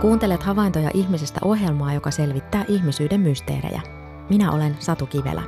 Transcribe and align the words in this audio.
Kuuntelet 0.00 0.42
havaintoja 0.42 0.90
ihmisestä 0.94 1.40
ohjelmaa, 1.44 1.94
joka 1.94 2.10
selvittää 2.10 2.64
ihmisyyden 2.68 3.20
mysteerejä. 3.20 3.82
Minä 4.30 4.52
olen 4.52 4.76
Satu 4.78 5.06
Kivelä. 5.06 5.42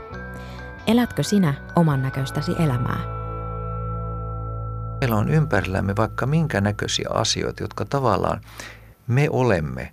Elätkö 0.87 1.23
sinä 1.23 1.55
oman 1.77 2.03
näköistäsi 2.03 2.53
elämää? 2.59 3.01
Meillä 5.01 5.17
on 5.17 5.29
ympärillämme 5.29 5.97
vaikka 5.97 6.27
minkä 6.27 6.61
näköisiä 6.61 7.09
asioita, 7.11 7.63
jotka 7.63 7.85
tavallaan 7.85 8.41
me 9.07 9.29
olemme 9.31 9.93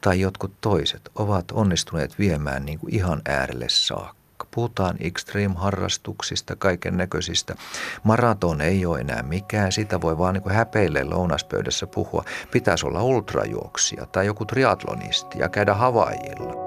tai 0.00 0.20
jotkut 0.20 0.52
toiset 0.60 1.10
ovat 1.14 1.44
onnistuneet 1.52 2.18
viemään 2.18 2.64
niin 2.64 2.78
kuin 2.78 2.94
ihan 2.94 3.22
äärelle 3.28 3.66
saakka. 3.68 4.25
Puhutaan 4.50 4.96
extreme-harrastuksista, 5.00 6.56
kaiken 6.56 6.96
näköisistä. 6.96 7.54
Maraton 8.02 8.60
ei 8.60 8.86
ole 8.86 9.00
enää 9.00 9.22
mikään, 9.22 9.72
sitä 9.72 10.00
voi 10.00 10.18
vaan 10.18 10.34
niin 10.34 10.50
häpeille 10.50 11.04
lounaspöydässä 11.04 11.86
puhua. 11.86 12.24
Pitäisi 12.50 12.86
olla 12.86 13.02
ultrajuoksija 13.02 14.06
tai 14.06 14.26
joku 14.26 14.44
triatlonisti 14.44 15.38
ja 15.38 15.48
käydä 15.48 15.74
Havaijilla. 15.74 16.66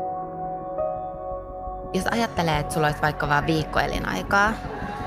Jos 1.94 2.08
ajattelee, 2.12 2.60
että 2.60 2.74
sulla 2.74 2.88
olisi 2.88 3.02
vaikka 3.02 3.30
vain 3.30 3.46
viikko 3.48 3.80
elinaikaa 3.80 4.54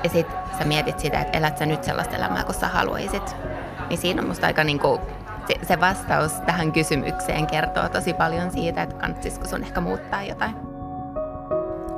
ja 0.03 0.09
sit 0.09 0.27
sä 0.57 0.65
mietit 0.65 0.99
sitä, 0.99 1.21
että 1.21 1.37
elät 1.37 1.57
sä 1.57 1.65
nyt 1.65 1.83
sellaista 1.83 2.15
elämää, 2.15 2.43
kun 2.43 2.55
sä 2.55 2.67
haluaisit, 2.67 3.35
niin 3.89 3.97
siinä 3.97 4.21
on 4.21 4.27
musta 4.27 4.47
aika 4.47 4.63
niin 4.63 4.79
kuin 4.79 5.01
se 5.67 5.79
vastaus 5.79 6.31
tähän 6.31 6.71
kysymykseen 6.71 7.47
kertoo 7.47 7.89
tosi 7.89 8.13
paljon 8.13 8.51
siitä, 8.51 8.83
että 8.83 8.95
kannattaisiko 8.95 9.47
sun 9.47 9.63
ehkä 9.63 9.81
muuttaa 9.81 10.23
jotain. 10.23 10.72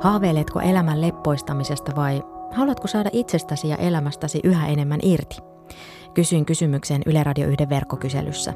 Haaveiletko 0.00 0.60
elämän 0.60 1.00
leppoistamisesta 1.00 1.96
vai 1.96 2.22
haluatko 2.52 2.88
saada 2.88 3.10
itsestäsi 3.12 3.68
ja 3.68 3.76
elämästäsi 3.76 4.40
yhä 4.44 4.66
enemmän 4.66 5.00
irti? 5.02 5.36
Kysyin 6.14 6.46
kysymyksen 6.46 7.02
Yle 7.06 7.24
Radio 7.24 7.46
1 7.48 7.68
verkkokyselyssä. 7.68 8.54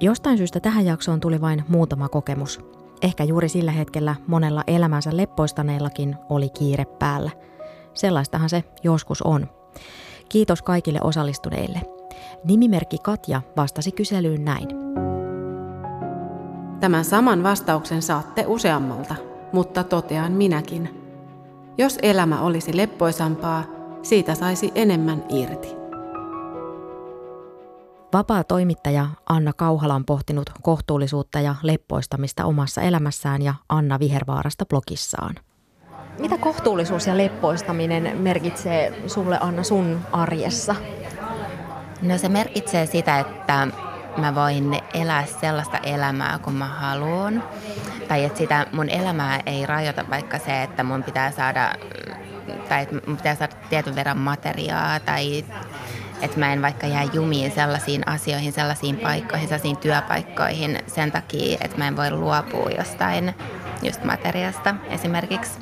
Jostain 0.00 0.38
syystä 0.38 0.60
tähän 0.60 0.86
jaksoon 0.86 1.20
tuli 1.20 1.40
vain 1.40 1.64
muutama 1.68 2.08
kokemus. 2.08 2.60
Ehkä 3.02 3.24
juuri 3.24 3.48
sillä 3.48 3.72
hetkellä 3.72 4.14
monella 4.26 4.64
elämänsä 4.66 5.16
leppoistaneellakin 5.16 6.16
oli 6.28 6.48
kiire 6.48 6.84
päällä. 6.84 7.30
Sellaistahan 7.94 8.48
se 8.48 8.64
joskus 8.82 9.22
on. 9.22 9.46
Kiitos 10.28 10.62
kaikille 10.62 10.98
osallistuneille. 11.04 11.80
Nimimerkki 12.44 12.98
Katja 13.02 13.42
vastasi 13.56 13.92
kyselyyn 13.92 14.44
näin. 14.44 14.68
Tämän 16.80 17.04
saman 17.04 17.42
vastauksen 17.42 18.02
saatte 18.02 18.44
useammalta 18.46 19.31
mutta 19.52 19.84
totean 19.84 20.32
minäkin. 20.32 21.02
Jos 21.78 21.98
elämä 22.02 22.40
olisi 22.40 22.76
leppoisampaa, 22.76 23.64
siitä 24.02 24.34
saisi 24.34 24.72
enemmän 24.74 25.24
irti. 25.28 25.68
Vapaa 28.12 28.44
toimittaja 28.44 29.06
Anna 29.28 29.52
Kauhala 29.52 29.94
on 29.94 30.04
pohtinut 30.04 30.50
kohtuullisuutta 30.62 31.40
ja 31.40 31.54
leppoistamista 31.62 32.44
omassa 32.44 32.82
elämässään 32.82 33.42
ja 33.42 33.54
Anna 33.68 33.98
Vihervaarasta 33.98 34.66
blogissaan. 34.66 35.34
Mitä 36.18 36.38
kohtuullisuus 36.38 37.06
ja 37.06 37.16
leppoistaminen 37.16 38.16
merkitsee 38.18 39.02
sulle 39.06 39.38
Anna 39.40 39.62
sun 39.62 40.00
arjessa? 40.12 40.74
No 42.02 42.18
se 42.18 42.28
merkitsee 42.28 42.86
sitä, 42.86 43.20
että 43.20 43.68
mä 44.16 44.34
voin 44.34 44.78
elää 44.94 45.26
sellaista 45.26 45.78
elämää, 45.78 46.38
kun 46.38 46.54
mä 46.54 46.66
haluan. 46.66 47.42
Tai 48.12 48.24
että 48.24 48.38
sitä 48.38 48.66
mun 48.72 48.88
elämää 48.88 49.40
ei 49.46 49.66
rajoita 49.66 50.04
vaikka 50.10 50.38
se, 50.38 50.62
että 50.62 50.82
mun 50.82 51.02
pitää 51.02 51.30
saada, 51.30 51.74
tai 52.68 52.82
että 52.82 52.94
mun 53.06 53.16
pitää 53.16 53.34
saada 53.34 53.56
tietyn 53.70 53.94
verran 53.94 54.18
materiaa 54.18 55.00
tai 55.00 55.44
että 56.20 56.38
mä 56.38 56.52
en 56.52 56.62
vaikka 56.62 56.86
jää 56.86 57.04
jumiin 57.12 57.52
sellaisiin 57.52 58.08
asioihin, 58.08 58.52
sellaisiin 58.52 58.96
paikkoihin, 58.96 59.48
sellaisiin 59.48 59.76
työpaikkoihin 59.76 60.78
sen 60.86 61.12
takia, 61.12 61.58
että 61.60 61.78
mä 61.78 61.88
en 61.88 61.96
voi 61.96 62.10
luopua 62.10 62.70
jostain 62.78 63.34
just 63.82 64.04
materiasta 64.04 64.74
esimerkiksi. 64.90 65.58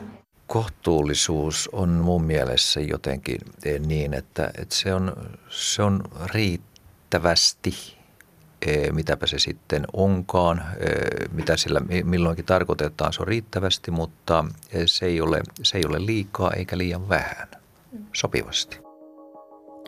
Kohtuullisuus 0.47 1.69
on 1.73 1.89
mun 1.89 2.25
mielessä 2.25 2.81
jotenkin 2.81 3.39
niin, 3.87 4.15
että, 4.15 4.51
että 4.59 4.75
se, 4.75 4.95
on, 4.95 5.13
se 5.49 5.83
on 5.83 6.03
riittävästi 6.35 8.00
mitäpä 8.93 9.27
se 9.27 9.39
sitten 9.39 9.85
onkaan, 9.93 10.63
mitä 11.33 11.57
sillä 11.57 11.81
milloinkin 12.05 12.45
tarkoitetaan, 12.45 13.13
se 13.13 13.23
on 13.23 13.29
riittävästi, 13.29 13.91
mutta 13.91 14.45
se 14.87 15.07
ei 15.07 15.21
ole, 15.21 15.41
se 15.63 15.79
ei 15.79 15.85
ole 15.89 16.07
liikaa 16.07 16.51
eikä 16.51 16.79
liian 16.79 17.09
vähän, 17.09 17.49
sopivasti. 18.13 18.81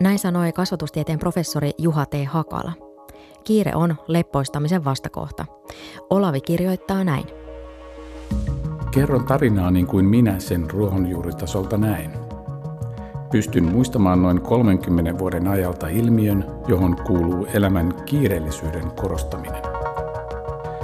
Näin 0.01 0.19
sanoi 0.19 0.51
kasvatustieteen 0.51 1.19
professori 1.19 1.71
Juha 1.77 2.05
T. 2.05 2.13
Hakala. 2.27 2.71
Kiire 3.43 3.75
on 3.75 3.95
leppoistamisen 4.07 4.85
vastakohta. 4.85 5.45
Olavi 6.09 6.41
kirjoittaa 6.41 7.03
näin. 7.03 7.25
Kerron 8.91 9.25
tarinaa 9.25 9.71
niin 9.71 9.87
kuin 9.87 10.05
minä 10.05 10.39
sen 10.39 10.71
ruohonjuuritasolta 10.71 11.77
näin. 11.77 12.22
Pystyn 13.33 13.63
muistamaan 13.63 14.21
noin 14.21 14.41
30 14.41 15.19
vuoden 15.19 15.47
ajalta 15.47 15.87
ilmiön, 15.87 16.45
johon 16.67 16.95
kuuluu 16.95 17.45
elämän 17.45 17.93
kiireellisyyden 18.05 18.91
korostaminen. 18.91 19.61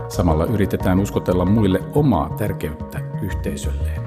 Samalla 0.07 0.45
yritetään 0.45 0.99
uskotella 0.99 1.45
muille 1.45 1.79
omaa 1.93 2.29
tärkeyttä 2.37 2.99
yhteisölleen. 3.21 4.01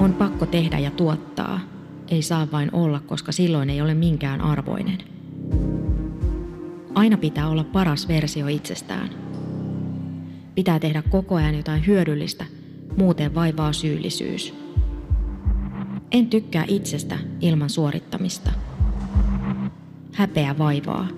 On 0.00 0.14
pakko 0.18 0.46
tehdä 0.46 0.78
ja 0.78 0.90
tuottaa. 0.90 1.60
Ei 2.08 2.22
saa 2.22 2.46
vain 2.52 2.70
olla, 2.72 3.00
koska 3.06 3.32
silloin 3.32 3.70
ei 3.70 3.82
ole 3.82 3.94
minkään 3.94 4.40
arvoinen. 4.40 4.98
Aina 6.94 7.16
pitää 7.16 7.48
olla 7.48 7.64
paras 7.64 8.08
versio 8.08 8.46
itsestään. 8.46 9.10
Pitää 10.54 10.78
tehdä 10.78 11.02
koko 11.10 11.34
ajan 11.34 11.54
jotain 11.54 11.86
hyödyllistä– 11.86 12.44
muuten 12.96 13.34
vaivaa 13.34 13.72
syyllisyys. 13.72 14.54
En 16.12 16.26
tykkää 16.26 16.64
itsestä 16.68 17.18
ilman 17.40 17.70
suorittamista. 17.70 18.50
Häpeä 20.12 20.58
vaivaa. 20.58 21.08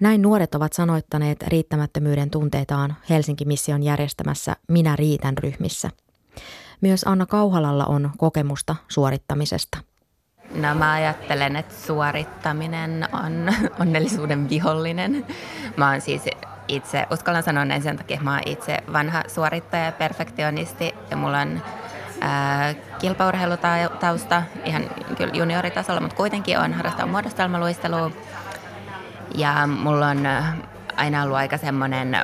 Näin 0.00 0.22
nuoret 0.22 0.54
ovat 0.54 0.72
sanoittaneet 0.72 1.42
riittämättömyyden 1.42 2.30
tunteitaan 2.30 2.96
Helsinki-mission 3.10 3.82
järjestämässä 3.82 4.56
Minä 4.68 4.96
riitän 4.96 5.38
ryhmissä. 5.38 5.90
Myös 6.80 7.04
Anna 7.04 7.26
Kauhalalla 7.26 7.84
on 7.84 8.10
kokemusta 8.16 8.76
suorittamisesta. 8.88 9.78
No 10.54 10.74
mä 10.74 10.92
ajattelen, 10.92 11.56
että 11.56 11.74
suorittaminen 11.74 13.08
on 13.12 13.54
onnellisuuden 13.80 14.48
vihollinen. 14.48 15.26
Mä 15.76 15.90
oon 15.90 16.00
siis 16.00 16.22
itse, 16.68 17.06
uskallan 17.10 17.42
sanoa 17.42 17.64
näin 17.64 17.82
sen 17.82 17.96
takia, 17.96 18.14
että 18.14 18.24
mä 18.24 18.30
oon 18.30 18.42
itse 18.46 18.78
vanha 18.92 19.22
suorittaja, 19.26 19.92
perfektionisti 19.92 20.94
ja 21.10 21.16
mulla 21.16 21.40
on 21.40 21.62
kilpaurheilutausta 22.98 24.42
ihan 24.64 24.82
kyllä 25.16 25.34
junioritasolla, 25.34 26.00
mutta 26.00 26.16
kuitenkin 26.16 26.58
on 26.58 26.72
harrastanut 26.72 27.10
muodostelmaluistelua. 27.10 28.10
Ja 29.34 29.66
mulla 29.66 30.08
on 30.08 30.28
aina 30.96 31.22
ollut 31.22 31.36
aika 31.36 31.56
semmoinen, 31.56 32.16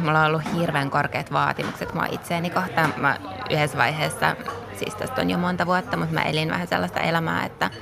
mulla 0.00 0.20
on 0.20 0.26
ollut 0.26 0.54
hirveän 0.54 0.90
korkeat 0.90 1.32
vaatimukset 1.32 1.94
mua 1.94 2.06
itseeni 2.10 2.50
kohtaan. 2.50 2.94
Mä 2.96 3.16
yhdessä 3.50 3.78
vaiheessa, 3.78 4.36
siis 4.76 4.94
tästä 4.94 5.20
on 5.20 5.30
jo 5.30 5.38
monta 5.38 5.66
vuotta, 5.66 5.96
mutta 5.96 6.14
mä 6.14 6.22
elin 6.22 6.50
vähän 6.50 6.68
sellaista 6.68 7.00
elämää, 7.00 7.44
että– 7.44 7.70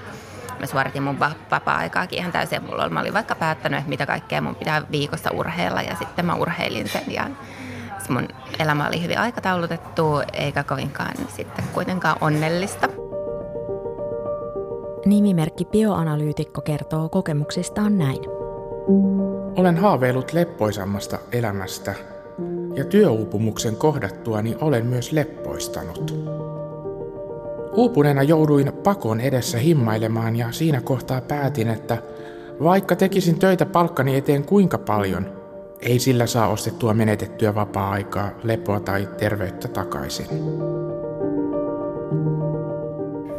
mä 0.60 0.66
suoritin 0.66 1.02
mun 1.02 1.20
vapaa-aikaakin 1.50 2.18
ihan 2.18 2.32
täysin. 2.32 2.64
Mulla 2.64 2.88
mä 2.88 3.00
olin 3.00 3.14
vaikka 3.14 3.34
päättänyt, 3.34 3.78
että 3.78 3.88
mitä 3.88 4.06
kaikkea 4.06 4.40
mun 4.40 4.54
pitää 4.54 4.82
viikossa 4.90 5.30
urheilla 5.30 5.82
ja 5.82 5.96
sitten 5.96 6.26
mä 6.26 6.34
urheilin 6.34 6.88
sen 6.88 7.02
ja 7.08 7.30
mun 8.08 8.28
elämä 8.58 8.88
oli 8.88 9.02
hyvin 9.02 9.18
aikataulutettu 9.18 10.22
eikä 10.32 10.64
kovinkaan 10.64 11.14
sitten 11.28 11.64
kuitenkaan 11.72 12.16
onnellista. 12.20 12.88
Nimimerkki 15.06 15.64
bioanalyytikko 15.64 16.60
kertoo 16.60 17.08
kokemuksistaan 17.08 17.98
näin. 17.98 18.20
Olen 19.56 19.76
haaveillut 19.76 20.32
leppoisammasta 20.32 21.18
elämästä 21.32 21.94
ja 22.74 22.84
työuupumuksen 22.84 23.76
kohdattuani 23.76 24.56
olen 24.60 24.86
myös 24.86 25.12
leppoistanut. 25.12 26.14
Uupuneena 27.76 28.22
jouduin 28.22 28.72
pakon 28.72 29.20
edessä 29.20 29.58
himmailemaan 29.58 30.36
ja 30.36 30.52
siinä 30.52 30.80
kohtaa 30.80 31.20
päätin, 31.20 31.68
että 31.68 32.02
vaikka 32.62 32.96
tekisin 32.96 33.38
töitä 33.38 33.66
palkkani 33.66 34.16
eteen 34.16 34.44
kuinka 34.44 34.78
paljon, 34.78 35.32
ei 35.80 35.98
sillä 35.98 36.26
saa 36.26 36.48
ostettua 36.48 36.94
menetettyä 36.94 37.54
vapaa-aikaa, 37.54 38.30
lepoa 38.42 38.80
tai 38.80 39.08
terveyttä 39.18 39.68
takaisin. 39.68 40.26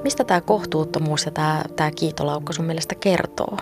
Mistä 0.03 0.23
tämä 0.23 0.41
kohtuuttomuus 0.41 1.25
ja 1.25 1.31
tämä, 1.31 1.63
tämä 1.75 1.91
kiitolaukka 1.91 2.53
sun 2.53 2.65
mielestä 2.65 2.95
kertoo? 2.95 3.57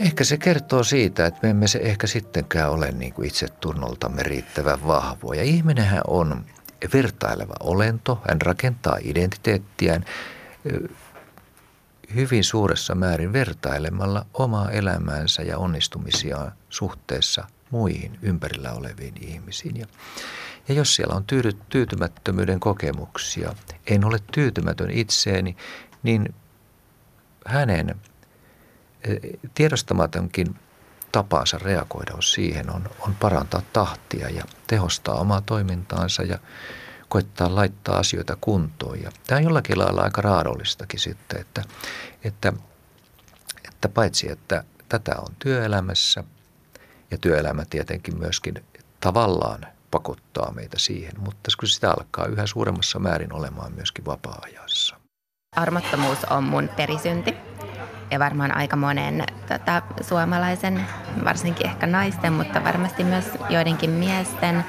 Ehkä 0.00 0.24
se 0.24 0.36
kertoo 0.36 0.84
siitä, 0.84 1.26
että 1.26 1.40
me 1.42 1.50
emme 1.50 1.68
se 1.68 1.78
ehkä 1.78 2.06
sittenkään 2.06 2.70
ole 2.70 2.92
niin 2.92 3.12
kuin 3.12 3.28
itse 3.28 3.46
tunnoltamme 3.60 4.22
riittävän 4.22 4.86
vahvoja. 4.86 5.42
Ihminenhän 5.42 6.02
on 6.06 6.44
vertaileva 6.92 7.54
olento. 7.60 8.22
Hän 8.28 8.40
rakentaa 8.42 8.96
identiteettiään 9.00 10.04
hyvin 12.14 12.44
suuressa 12.44 12.94
määrin 12.94 13.32
vertailemalla 13.32 14.26
omaa 14.34 14.70
elämäänsä 14.70 15.42
ja 15.42 15.58
onnistumisiaan 15.58 16.52
suhteessa 16.68 17.44
muihin 17.70 18.18
ympärillä 18.22 18.72
oleviin 18.72 19.14
ihmisiin. 19.20 19.76
Ja, 19.76 19.86
ja 20.68 20.74
jos 20.74 20.94
siellä 20.94 21.14
on 21.14 21.24
tyydy, 21.24 21.52
tyytymättömyyden 21.68 22.60
kokemuksia, 22.60 23.54
en 23.86 24.04
ole 24.04 24.18
tyytymätön 24.32 24.90
itseeni, 24.90 25.56
niin 26.02 26.34
hänen 27.46 27.96
tiedostamatonkin 29.54 30.56
tapansa 31.12 31.58
reagoida 31.58 32.12
siihen 32.20 32.70
on, 32.70 32.90
on 33.00 33.14
parantaa 33.14 33.62
tahtia 33.72 34.30
ja 34.30 34.44
tehostaa 34.68 35.14
omaa 35.14 35.40
toimintaansa 35.40 36.22
ja 36.22 36.38
koittaa 37.08 37.54
laittaa 37.54 37.98
asioita 37.98 38.36
kuntoon. 38.40 39.02
Ja 39.02 39.10
tämä 39.26 39.38
on 39.38 39.44
jollakin 39.44 39.78
lailla 39.78 40.02
aika 40.02 40.22
raadollistakin 40.22 41.00
sitten, 41.00 41.40
että, 41.40 41.64
että, 42.24 42.52
että 43.68 43.88
paitsi 43.88 44.30
että 44.30 44.64
tätä 44.88 45.14
on 45.18 45.34
työelämässä 45.38 46.24
ja 47.10 47.18
työelämä 47.18 47.64
tietenkin 47.70 48.18
myöskin 48.18 48.64
tavallaan 49.00 49.66
pakottaa 49.90 50.52
meitä 50.52 50.78
siihen, 50.78 51.12
mutta 51.18 51.50
kun 51.60 51.68
sitä 51.68 51.90
alkaa 51.90 52.26
yhä 52.26 52.46
suuremmassa 52.46 52.98
määrin 52.98 53.32
olemaan 53.32 53.72
myöskin 53.72 54.04
vapaa-ajassa. 54.04 54.96
Armottomuus 55.56 56.24
on 56.24 56.44
mun 56.44 56.68
perisynti 56.76 57.34
ja 58.10 58.18
varmaan 58.18 58.56
aika 58.56 58.76
monen 58.76 59.24
tota, 59.48 59.82
suomalaisen, 60.00 60.86
varsinkin 61.24 61.66
ehkä 61.66 61.86
naisten, 61.86 62.32
mutta 62.32 62.64
varmasti 62.64 63.04
myös 63.04 63.30
joidenkin 63.48 63.90
miesten. 63.90 64.64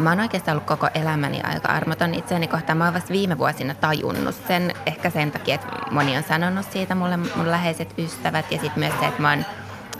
Mä 0.00 0.10
oon 0.10 0.20
oikeastaan 0.20 0.56
ollut 0.56 0.66
koko 0.66 0.88
elämäni 0.94 1.40
aika 1.42 1.68
armoton 1.68 2.14
itseäni 2.14 2.48
kohtaan. 2.48 2.78
Mä 2.78 2.84
oon 2.84 2.94
vasta 2.94 3.12
viime 3.12 3.38
vuosina 3.38 3.74
tajunnut 3.74 4.34
sen, 4.48 4.72
ehkä 4.86 5.10
sen 5.10 5.32
takia, 5.32 5.54
että 5.54 5.66
moni 5.90 6.16
on 6.16 6.22
sanonut 6.22 6.66
siitä 6.70 6.94
mulle 6.94 7.16
mun 7.16 7.50
läheiset 7.50 7.94
ystävät 7.98 8.52
ja 8.52 8.58
sitten 8.58 8.78
myös 8.78 9.00
se, 9.00 9.06
että 9.06 9.22
mä 9.22 9.30
oon 9.30 9.44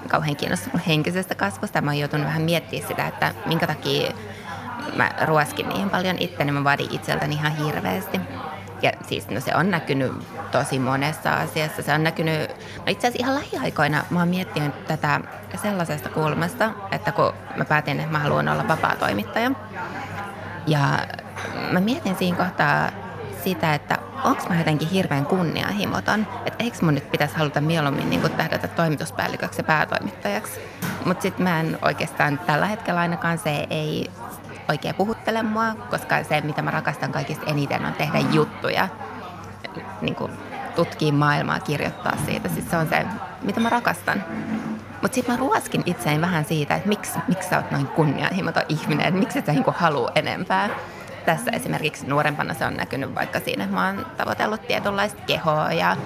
kauhean 0.09 0.37
kiinnostunut 0.37 0.87
henkisestä 0.87 1.35
kasvusta. 1.35 1.81
Mä 1.81 1.91
oon 1.91 1.99
joutunut 1.99 2.27
vähän 2.27 2.43
miettimään 2.43 2.89
sitä, 2.89 3.07
että 3.07 3.35
minkä 3.47 3.67
takia 3.67 4.13
mä 4.97 5.11
ruoskin 5.25 5.69
niin 5.69 5.91
paljon 5.91 6.17
itteni, 6.21 6.53
mä 6.53 6.65
vaadin 6.65 6.89
itseltäni 6.91 7.35
ihan 7.35 7.57
hirveästi. 7.57 8.21
Ja 8.83 8.93
siis 9.09 9.29
no 9.29 9.41
se 9.41 9.57
on 9.57 9.71
näkynyt 9.71 10.13
tosi 10.59 10.79
monessa 10.79 11.35
asiassa. 11.35 11.83
Se 11.83 11.95
on 11.95 12.05
näkynyt, 12.05 12.51
no 12.77 12.85
itse 12.89 13.09
asiassa 13.09 13.27
ihan 13.27 13.35
lähiaikoina 13.35 14.05
mä 14.11 14.19
oon 14.19 14.29
miettinyt 14.29 14.87
tätä 14.87 15.21
sellaisesta 15.63 16.09
kulmasta, 16.09 16.71
että 16.93 17.13
kun 17.13 17.33
mä 17.57 17.65
päätin, 17.65 18.01
että 18.01 18.13
mä 18.13 18.19
haluan 18.19 18.49
olla 18.49 18.69
vapaa 18.69 18.97
toimittaja. 18.97 19.51
Ja 20.67 20.99
mä 21.73 21.81
mietin 21.81 22.17
siinä 22.17 22.37
kohtaa 22.37 22.91
sitä, 23.45 23.75
että 23.75 23.99
onko 24.25 24.43
mä 24.49 24.59
jotenkin 24.59 24.89
hirveän 24.89 25.27
kunnianhimoton, 25.27 26.27
että 26.47 26.65
eikö 26.65 26.77
mun 26.83 26.95
nyt 26.95 27.11
pitäisi 27.11 27.37
haluta 27.37 27.61
mieluummin 27.61 28.11
niin 28.11 28.31
tähdätä 28.31 28.69
toimituspäälliköksi 28.69 29.61
ja 29.61 29.65
päätoimittajaksi. 29.65 30.61
Mutta 31.05 31.23
sitten 31.23 31.45
mä 31.45 31.61
en 31.61 31.79
oikeastaan 31.83 32.39
tällä 32.39 32.67
hetkellä 32.67 33.01
ainakaan 33.01 33.39
se 33.39 33.67
ei 33.71 34.11
oikein 34.69 34.95
puhuttele 34.95 35.43
mua, 35.43 35.75
koska 35.91 36.25
se, 36.25 36.41
mitä 36.41 36.63
mä 36.63 36.71
rakastan 36.71 37.13
kaikista 37.13 37.47
eniten, 37.47 37.87
on 37.87 37.93
tehdä 37.93 38.19
juttuja, 38.19 38.89
niin 40.01 40.15
kuin 40.15 40.33
tutkia 40.77 41.13
maailmaa, 41.13 41.61
kirjoittaa 41.61 42.17
siitä. 42.27 42.49
Siis 42.49 42.71
se 42.71 42.77
on 42.77 42.89
se, 42.89 43.07
mitä 43.43 43.61
mä 43.61 43.69
rakastan. 43.69 44.25
Mutta 45.03 45.15
sitten 45.15 45.35
mä 45.35 45.41
ruoskin 45.41 45.83
itseäni 45.87 46.21
vähän 46.21 46.45
siitä, 46.45 46.75
että 46.75 46.89
miksi, 46.89 47.19
miksi 47.29 47.49
sä 47.49 47.57
oot 47.57 47.71
noin 47.71 47.87
kunnianhimoton 47.87 48.63
ihminen, 48.69 49.07
että 49.07 49.21
miksi 49.21 49.39
et 49.39 49.47
sä 49.47 49.53
niin 49.53 49.65
halua 49.69 50.13
enempää. 50.15 50.71
Tässä 51.27 51.51
esimerkiksi 51.51 52.07
nuorempana 52.07 52.55
se 52.55 52.65
on 52.65 52.77
näkynyt 52.77 53.15
vaikka 53.15 53.41
siinä, 53.41 53.65
että 53.65 53.77
mä 53.77 53.87
oon 53.87 54.07
tavoitellut 54.17 54.67
tietynlaista 54.67 55.23
kehoa 55.27 55.73
ja 55.73 55.97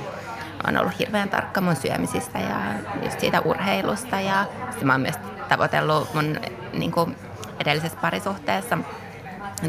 oon 0.67 0.79
ollut 0.79 0.99
hirveän 0.99 1.29
tarkka 1.29 1.61
mun 1.61 1.77
syömisistä 1.77 2.39
ja 2.39 2.57
just 3.05 3.21
siitä 3.21 3.41
urheilusta 3.41 4.21
ja 4.21 4.45
sitten 4.71 4.87
mä 4.87 4.93
oon 4.93 5.01
myös 5.01 5.19
tavoitellut 5.49 6.15
mun 6.15 6.37
niin 6.73 6.93
kuin, 6.93 7.17
edellisessä 7.61 7.99
parisuhteessa 8.01 8.79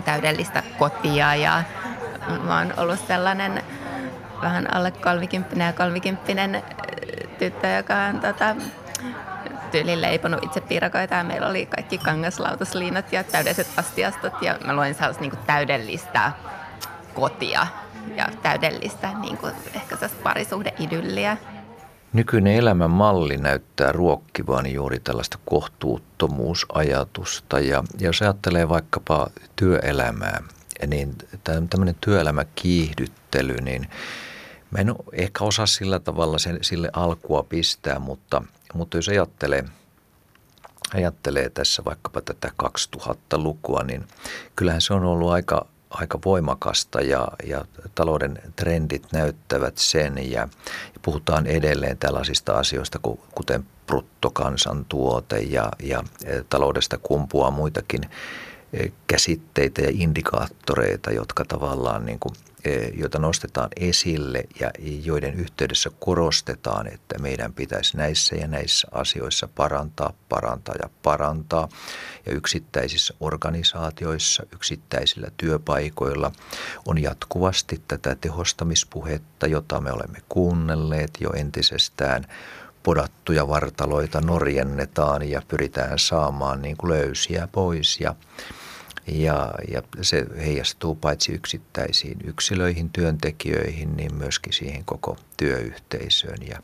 täydellistä 0.06 0.64
kotia 0.80 1.36
ja 1.36 1.64
mä 2.44 2.58
oon 2.58 2.74
ollut 2.78 3.08
sellainen 3.08 3.64
vähän 4.42 4.76
alle 4.76 4.92
kolmikymppinen 4.92 5.68
ja 5.68 5.74
kolmikymppinen 5.74 6.56
äh, 6.56 6.64
tyttö, 7.40 7.68
joka 7.68 7.96
on 7.96 8.20
tota, 8.20 8.56
tyyliin 9.72 10.02
leiponut 10.02 10.44
itse 10.44 10.62
piirakoita 10.62 11.16
ja 11.16 11.24
meillä 11.24 11.48
oli 11.48 11.66
kaikki 11.66 11.98
kangaslautasliinat 11.98 13.14
ja 13.14 13.24
täydelliset 13.24 13.68
astiastot 13.78 14.42
ja 14.42 14.58
mä 14.66 14.76
luin 14.76 14.96
sellaista 14.96 15.22
niin 15.22 15.34
täydellistä 15.48 16.32
kotia 17.14 17.68
ja 18.16 18.28
täydellistä 18.42 19.10
niin 19.22 19.38
kuin 19.38 19.54
ehkä 19.76 19.96
parisuhdeidylliä. 20.24 21.38
Nykyinen 22.14 22.56
elämänmalli 22.56 23.38
näyttää 23.38 23.92
ruokkivan 23.92 24.74
juuri 24.74 25.00
tällaista 25.00 25.38
kohtuuttomuusajatusta 25.46 27.60
ja 27.60 27.84
jos 28.00 28.22
ajattelee 28.22 28.70
vaikkapa 28.70 29.28
työelämää, 29.56 30.42
niin 30.88 31.16
tämmöinen 31.70 31.96
työelämäkiihdyttely, 32.02 33.58
niin 33.62 33.88
mä 34.72 34.80
en 34.80 34.96
ehkä 35.14 35.44
osaa 35.44 35.66
sillä 35.66 36.00
tavalla 36.00 36.38
sen, 36.38 36.60
sille 36.62 36.90
alkua 36.94 37.44
pistää, 37.44 38.00
mutta, 38.00 38.44
mutta 38.74 38.98
jos 38.98 39.10
ajattelee, 39.10 39.64
ajattelee 40.94 41.50
tässä 41.50 41.86
vaikkapa 41.86 42.22
tätä 42.22 42.52
2000-lukua, 42.64 43.84
niin 43.84 44.08
kyllähän 44.56 44.82
se 44.82 44.94
on 44.94 45.04
ollut 45.04 45.32
aika 45.32 45.66
aika 45.90 46.20
voimakasta 46.26 47.02
ja, 47.02 47.28
ja 47.44 47.66
talouden 47.96 48.42
trendit 48.56 49.04
näyttävät 49.12 49.78
sen 49.78 50.32
ja, 50.32 50.42
ja 50.94 51.00
puhutaan 51.02 51.48
edelleen 51.48 51.98
tällaisista 51.98 52.54
asioista 52.54 53.00
kuten 53.36 53.66
bruttokansantuote 53.88 55.40
ja, 55.40 55.72
ja 55.84 56.04
e, 56.26 56.42
taloudesta 56.50 56.98
kumpuaa 56.98 57.52
muitakin 57.52 58.02
e, 58.74 58.88
käsitteitä 59.08 59.82
ja 59.82 59.92
indikaattoreita, 59.94 61.12
jotka 61.12 61.46
tavallaan 61.46 62.06
niin 62.06 62.20
kuin 62.20 62.36
joita 62.94 63.20
nostetaan 63.20 63.70
esille 63.76 64.44
ja 64.60 64.72
joiden 65.04 65.34
yhteydessä 65.34 65.90
korostetaan, 66.00 66.88
että 66.88 67.20
meidän 67.20 67.54
pitäisi 67.54 67.98
näissä 67.98 68.36
ja 68.36 68.48
näissä 68.48 68.88
asioissa 68.92 69.50
parantaa, 69.56 70.14
parantaa 70.30 70.76
ja 70.84 70.90
parantaa. 71.04 71.70
Ja 72.26 72.32
yksittäisissä 72.32 73.14
organisaatioissa, 73.20 74.44
yksittäisillä 74.54 75.28
työpaikoilla 75.38 76.32
on 76.86 77.02
jatkuvasti 77.02 77.82
tätä 77.88 78.16
tehostamispuhetta, 78.16 79.48
jota 79.48 79.82
me 79.82 79.92
olemme 79.92 80.22
kuunnelleet 80.30 81.12
jo 81.20 81.30
entisestään 81.36 82.26
podattuja 82.84 83.48
vartaloita 83.48 84.22
norjennetaan 84.22 85.30
ja 85.30 85.42
pyritään 85.48 86.00
saamaan 86.00 86.62
niin 86.62 86.78
kuin 86.78 86.92
löysiä 86.92 87.48
pois 87.52 88.00
ja 88.00 88.16
ja, 89.12 89.54
ja 89.72 89.82
se 90.02 90.26
heijastuu 90.38 90.96
paitsi 90.96 91.32
yksittäisiin 91.32 92.18
yksilöihin, 92.24 92.90
työntekijöihin, 92.90 93.98
niin 93.98 94.16
myöskin 94.16 94.54
siihen 94.54 94.86
koko 94.86 95.18
työyhteisöön. 95.38 96.38
Ja, 96.50 96.60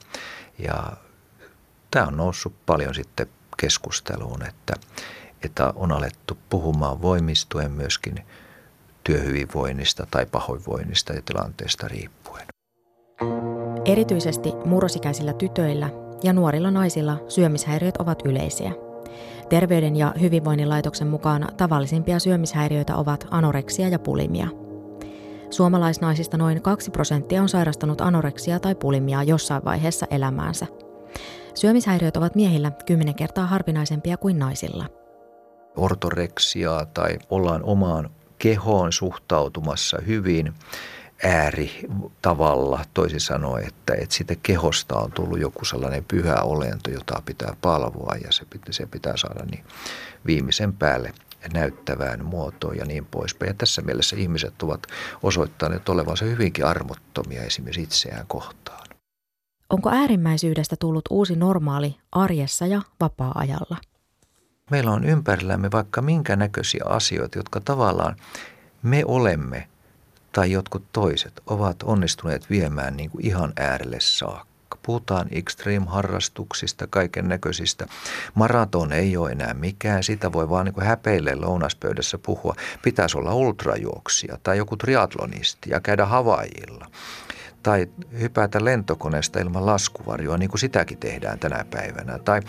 ja 0.59 0.97
tämä 1.91 2.05
on 2.05 2.17
noussut 2.17 2.53
paljon 2.65 2.95
sitten 2.95 3.27
keskusteluun, 3.57 4.45
että, 4.47 4.73
että 5.43 5.73
on 5.75 5.91
alettu 5.91 6.37
puhumaan 6.49 7.01
voimistuen 7.01 7.71
myöskin 7.71 8.25
työhyvinvoinnista 9.03 10.07
tai 10.11 10.25
pahoinvoinnista 10.25 11.13
ja 11.13 11.21
tilanteesta 11.21 11.87
riippuen. 11.87 12.45
Erityisesti 13.85 14.49
murrosikäisillä 14.65 15.33
tytöillä 15.33 15.89
ja 16.23 16.33
nuorilla 16.33 16.71
naisilla 16.71 17.17
syömishäiriöt 17.27 17.97
ovat 17.97 18.21
yleisiä– 18.25 18.71
Terveyden 19.49 19.95
ja 19.95 20.13
hyvinvoinnin 20.21 20.69
laitoksen 20.69 21.07
mukaan 21.07 21.47
tavallisimpia 21.57 22.19
syömishäiriöitä 22.19 22.95
ovat 22.95 23.27
anoreksia 23.31 23.87
ja 23.89 23.99
pulimia. 23.99 24.47
Suomalaisnaisista 25.49 26.37
noin 26.37 26.61
2 26.61 26.91
prosenttia 26.91 27.41
on 27.41 27.49
sairastanut 27.49 28.01
anoreksia 28.01 28.59
tai 28.59 28.75
pulimia 28.75 29.23
jossain 29.23 29.65
vaiheessa 29.65 30.07
elämäänsä. 30.09 30.67
Syömishäiriöt 31.53 32.17
ovat 32.17 32.35
miehillä 32.35 32.71
kymmenen 32.85 33.15
kertaa 33.15 33.45
harvinaisempia 33.45 34.17
kuin 34.17 34.39
naisilla. 34.39 34.85
Ortoreksiaa 35.75 36.85
tai 36.85 37.17
ollaan 37.29 37.63
omaan 37.63 38.09
kehoon 38.37 38.93
suhtautumassa 38.93 39.97
hyvin 40.07 40.53
ääri 41.25 41.71
tavalla, 42.21 42.85
toisin 42.93 43.19
sanoen, 43.19 43.67
että, 43.67 43.93
että 43.93 44.15
siitä 44.15 44.35
kehosta 44.43 44.95
on 44.95 45.11
tullut 45.11 45.39
joku 45.39 45.65
sellainen 45.65 46.05
pyhä 46.07 46.35
olento, 46.35 46.89
jota 46.89 47.21
pitää 47.25 47.55
palvoa 47.61 48.15
ja 48.23 48.31
se, 48.31 48.45
se 48.71 48.85
pitää 48.85 49.17
saada 49.17 49.45
niin 49.45 49.65
viimeisen 50.25 50.73
päälle 50.73 51.13
näyttävään 51.53 52.25
muotoon 52.25 52.77
ja 52.77 52.85
niin 52.85 53.05
poispäin. 53.05 53.49
Ja 53.49 53.53
tässä 53.53 53.81
mielessä 53.81 54.15
ihmiset 54.15 54.63
ovat 54.63 54.87
osoittaneet 55.23 55.89
olevansa 55.89 56.25
hyvinkin 56.25 56.65
armottomia 56.65 57.43
esimerkiksi 57.43 57.81
itseään 57.81 58.27
kohtaan. 58.27 58.87
Onko 59.69 59.89
äärimmäisyydestä 59.89 60.75
tullut 60.79 61.05
uusi 61.09 61.35
normaali 61.35 61.97
arjessa 62.11 62.65
ja 62.65 62.81
vapaa-ajalla? 62.99 63.77
Meillä 64.71 64.91
on 64.91 65.03
ympärillämme 65.03 65.71
vaikka 65.71 66.01
minkä 66.01 66.35
näköisiä 66.35 66.83
asioita, 66.85 67.39
jotka 67.39 67.59
tavallaan 67.59 68.15
me 68.83 69.03
olemme 69.05 69.67
tai 70.35 70.51
jotkut 70.51 70.83
toiset 70.93 71.41
ovat 71.47 71.83
onnistuneet 71.83 72.49
viemään 72.49 72.97
niin 72.97 73.09
kuin 73.09 73.25
ihan 73.25 73.53
äärelle 73.59 73.97
saakka. 73.99 74.77
Puhutaan 74.85 75.27
extreme-harrastuksista, 75.31 76.87
kaiken 76.89 77.27
näköisistä. 77.27 77.85
Maraton 78.33 78.91
ei 78.91 79.17
ole 79.17 79.31
enää 79.31 79.53
mikään, 79.53 80.03
sitä 80.03 80.31
voi 80.31 80.49
vaan 80.49 80.65
niin 80.65 80.85
häpeille 80.85 81.35
lounaspöydässä 81.35 82.17
puhua. 82.17 82.55
Pitäisi 82.83 83.17
olla 83.17 83.33
ultrajuoksia 83.33 84.37
tai 84.43 84.57
joku 84.57 84.77
triatlonisti 84.77 85.69
ja 85.69 85.79
käydä 85.79 86.05
Havaijilla 86.05 86.87
tai 87.63 87.87
hypätä 88.19 88.65
lentokoneesta 88.65 89.39
ilman 89.39 89.65
laskuvarjoa, 89.65 90.37
niin 90.37 90.49
kuin 90.49 90.59
sitäkin 90.59 90.97
tehdään 90.97 91.39
tänä 91.39 91.65
päivänä, 91.71 92.19
tai, 92.19 92.41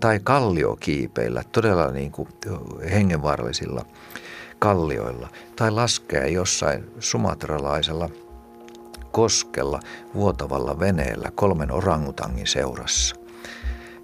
tai 0.00 0.20
kalliokiipeillä, 0.24 1.42
todella 1.52 1.90
niin 1.90 2.12
kuin 2.12 2.28
hengenvaarallisilla 2.92 3.86
kallioilla, 4.62 5.28
tai 5.56 5.70
laskea 5.70 6.26
jossain 6.26 6.84
sumatralaisella 6.98 8.08
koskella 9.12 9.80
vuotavalla 10.14 10.78
veneellä 10.80 11.30
kolmen 11.34 11.70
orangutangin 11.72 12.46
seurassa 12.46 13.16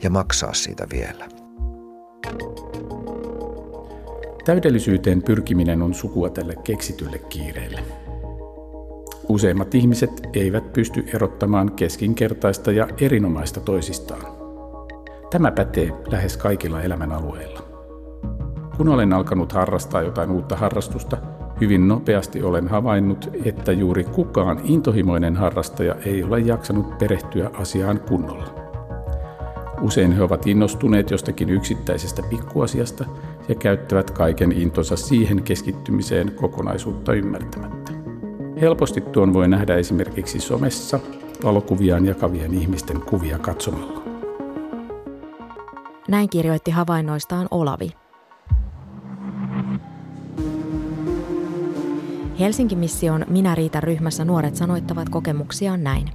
ja 0.02 0.10
maksaa 0.10 0.54
siitä 0.54 0.86
vielä. 0.92 1.28
Täydellisyyteen 4.44 5.22
pyrkiminen 5.22 5.82
on 5.82 5.94
sukua 5.94 6.30
tälle 6.30 6.54
keksitylle 6.64 7.18
kiireelle. 7.18 7.82
Useimmat 9.28 9.74
ihmiset 9.74 10.10
eivät 10.32 10.72
pysty 10.72 11.04
erottamaan 11.14 11.72
keskinkertaista 11.72 12.72
ja 12.72 12.88
erinomaista 13.00 13.60
toisistaan. 13.60 14.32
Tämä 15.30 15.50
pätee 15.50 15.90
lähes 16.10 16.36
kaikilla 16.36 16.82
elämänalueilla. 16.82 17.67
Kun 18.78 18.88
olen 18.88 19.12
alkanut 19.12 19.52
harrastaa 19.52 20.02
jotain 20.02 20.30
uutta 20.30 20.56
harrastusta, 20.56 21.16
hyvin 21.61 21.88
nopeasti 21.88 22.42
olen 22.42 22.68
havainnut, 22.68 23.30
että 23.44 23.73
juuri 23.73 24.04
kukaan 24.04 24.61
intohimoinen 24.64 25.37
harrastaja 25.37 25.94
ei 25.94 26.23
ole 26.23 26.40
jaksanut 26.40 26.99
perehtyä 26.99 27.50
asiaan 27.54 28.00
kunnolla. 28.00 28.54
Usein 29.80 30.12
he 30.12 30.23
ovat 30.23 30.47
innostuneet 30.47 31.11
jostakin 31.11 31.50
yksittäisestä 31.50 32.23
pikkuasiasta 32.30 33.04
ja 33.49 33.54
käyttävät 33.54 34.11
kaiken 34.11 34.52
intonsa 34.52 34.97
siihen 34.97 35.42
keskittymiseen 35.42 36.32
kokonaisuutta 36.32 37.14
ymmärtämättä. 37.14 37.92
Helposti 38.61 39.00
tuon 39.00 39.35
voi 39.35 39.49
nähdä 39.49 39.76
esimerkiksi 39.76 40.40
somessa 40.40 41.00
valokuviaan 41.44 42.06
jakavien 42.06 42.54
ihmisten 42.54 43.00
kuvia 43.00 43.38
katsomalla. 43.38 44.02
Näin 46.08 46.28
kirjoitti 46.30 46.70
havainnoistaan 46.70 47.49
Olavi. 47.50 48.07
Helsingin 52.40 52.78
mission 52.78 53.25
Minä 53.28 53.54
riitä 53.54 53.80
ryhmässä 53.80 54.25
nuoret 54.25 54.57
sanoittavat 54.57 55.09
kokemuksiaan 55.09 55.85
näin. 55.85 56.11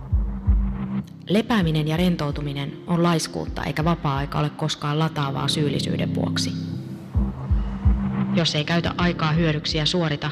Lepääminen 1.30 1.88
ja 1.88 1.98
rentoutuminen 1.98 2.74
on 2.88 3.03
laiskuutta 3.03 3.63
eikä 3.63 3.86
vapaa-aika 3.86 4.39
ole 4.39 4.50
koskaan 4.50 5.00
lataavaa 5.00 5.48
syyllisyyden 5.48 6.15
vuoksi. 6.15 6.51
Jos 8.36 8.56
ei 8.56 8.63
käytä 8.63 8.94
aikaa 8.98 9.32
hyödyksi 9.32 9.77
ja 9.77 9.86
suorita, 9.86 10.32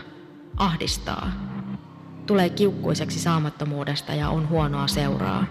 ahdistaa. 0.57 1.31
Tulee 2.25 2.49
kiukkuiseksi 2.49 3.19
saamattomuudesta 3.19 4.13
ja 4.13 4.29
on 4.29 4.49
huonoa 4.49 4.87
seuraa. 4.87 5.45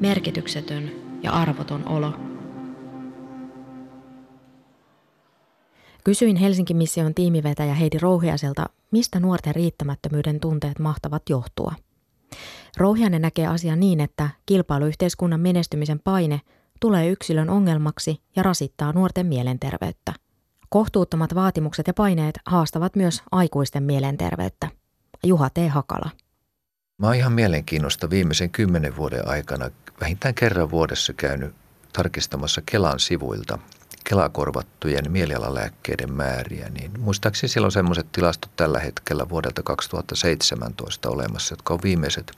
Merkityksetön 0.00 0.90
ja 1.22 1.32
arvoton 1.32 1.88
olo 1.88 2.25
Kysyin 6.06 6.36
Helsingin 6.36 6.76
mission 6.76 7.14
tiimivetäjä 7.14 7.74
Heidi 7.74 7.98
Rouhiaselta, 7.98 8.66
mistä 8.90 9.20
nuorten 9.20 9.54
riittämättömyyden 9.54 10.40
tunteet 10.40 10.78
mahtavat 10.78 11.22
johtua. 11.28 11.74
Rouhianen 12.76 13.22
näkee 13.22 13.46
asian 13.46 13.80
niin, 13.80 14.00
että 14.00 14.28
kilpailuyhteiskunnan 14.46 15.40
menestymisen 15.40 16.00
paine 16.00 16.40
tulee 16.80 17.08
yksilön 17.08 17.50
ongelmaksi 17.50 18.20
ja 18.36 18.42
rasittaa 18.42 18.92
nuorten 18.92 19.26
mielenterveyttä. 19.26 20.12
Kohtuuttomat 20.68 21.34
vaatimukset 21.34 21.86
ja 21.86 21.94
paineet 21.94 22.38
haastavat 22.46 22.96
myös 22.96 23.22
aikuisten 23.32 23.82
mielenterveyttä. 23.82 24.68
Juha 25.24 25.50
T. 25.50 25.56
Hakala. 25.68 26.10
Mä 26.98 27.06
oon 27.06 27.16
ihan 27.16 27.32
mielenkiinnosta 27.32 28.10
viimeisen 28.10 28.50
kymmenen 28.50 28.96
vuoden 28.96 29.28
aikana 29.28 29.70
vähintään 30.00 30.34
kerran 30.34 30.70
vuodessa 30.70 31.12
käynyt 31.12 31.54
tarkistamassa 31.92 32.62
Kelan 32.66 33.00
sivuilta 33.00 33.58
Kelakorvattujen 34.08 35.12
mielialalääkkeiden 35.12 36.12
määriä, 36.12 36.68
niin 36.68 36.90
muistaakseni 37.00 37.48
siellä 37.48 37.66
on 37.66 37.72
semmoiset 37.72 38.06
tilastot 38.12 38.50
tällä 38.56 38.78
hetkellä 38.78 39.28
vuodelta 39.28 39.62
2017 39.62 41.10
olemassa, 41.10 41.52
jotka 41.52 41.74
on 41.74 41.80
viimeiset 41.82 42.32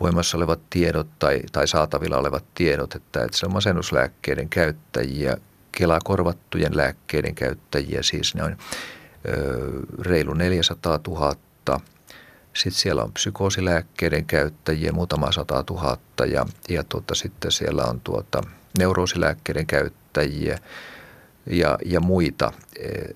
voimassa 0.00 0.36
olevat 0.36 0.60
tiedot 0.70 1.06
tai, 1.18 1.42
tai 1.52 1.68
saatavilla 1.68 2.18
olevat 2.18 2.44
tiedot, 2.54 2.94
että, 2.94 3.24
että 3.24 3.36
se 3.38 3.46
on 3.46 3.52
masennuslääkkeiden 3.52 4.48
käyttäjiä, 4.48 5.36
Kelakorvattujen 5.72 6.76
lääkkeiden 6.76 7.34
käyttäjiä, 7.34 8.02
siis 8.02 8.34
ne 8.34 8.42
on 8.42 8.56
ö, 9.28 9.68
reilu 10.00 10.34
400 10.34 11.00
000. 11.08 11.36
Sitten 12.54 12.80
siellä 12.80 13.02
on 13.02 13.12
psykoosilääkkeiden 13.12 14.24
käyttäjiä, 14.24 14.92
muutama 14.92 15.32
sata 15.32 15.62
tuhatta 15.62 16.26
ja, 16.26 16.46
ja 16.68 16.84
tuota, 16.84 17.14
sitten 17.14 17.52
siellä 17.52 17.84
on 17.84 18.00
tuota, 18.00 18.42
neuroosilääkkeiden 18.78 19.66
käyttäjiä 19.66 20.03
käyttäjiä 20.14 20.58
ja, 21.46 21.78
ja 21.84 22.00
muita 22.00 22.52
e, 22.78 23.14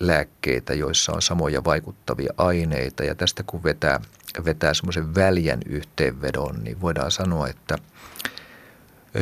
lääkkeitä, 0.00 0.74
joissa 0.74 1.12
on 1.12 1.22
samoja 1.22 1.64
vaikuttavia 1.64 2.32
aineita. 2.36 3.04
Ja 3.04 3.14
tästä 3.14 3.42
kun 3.42 3.64
vetää, 3.64 4.00
vetää 4.44 4.74
semmoisen 4.74 5.14
väljän 5.14 5.60
yhteenvedon, 5.66 6.64
niin 6.64 6.80
voidaan 6.80 7.10
sanoa, 7.10 7.48
että 7.48 7.78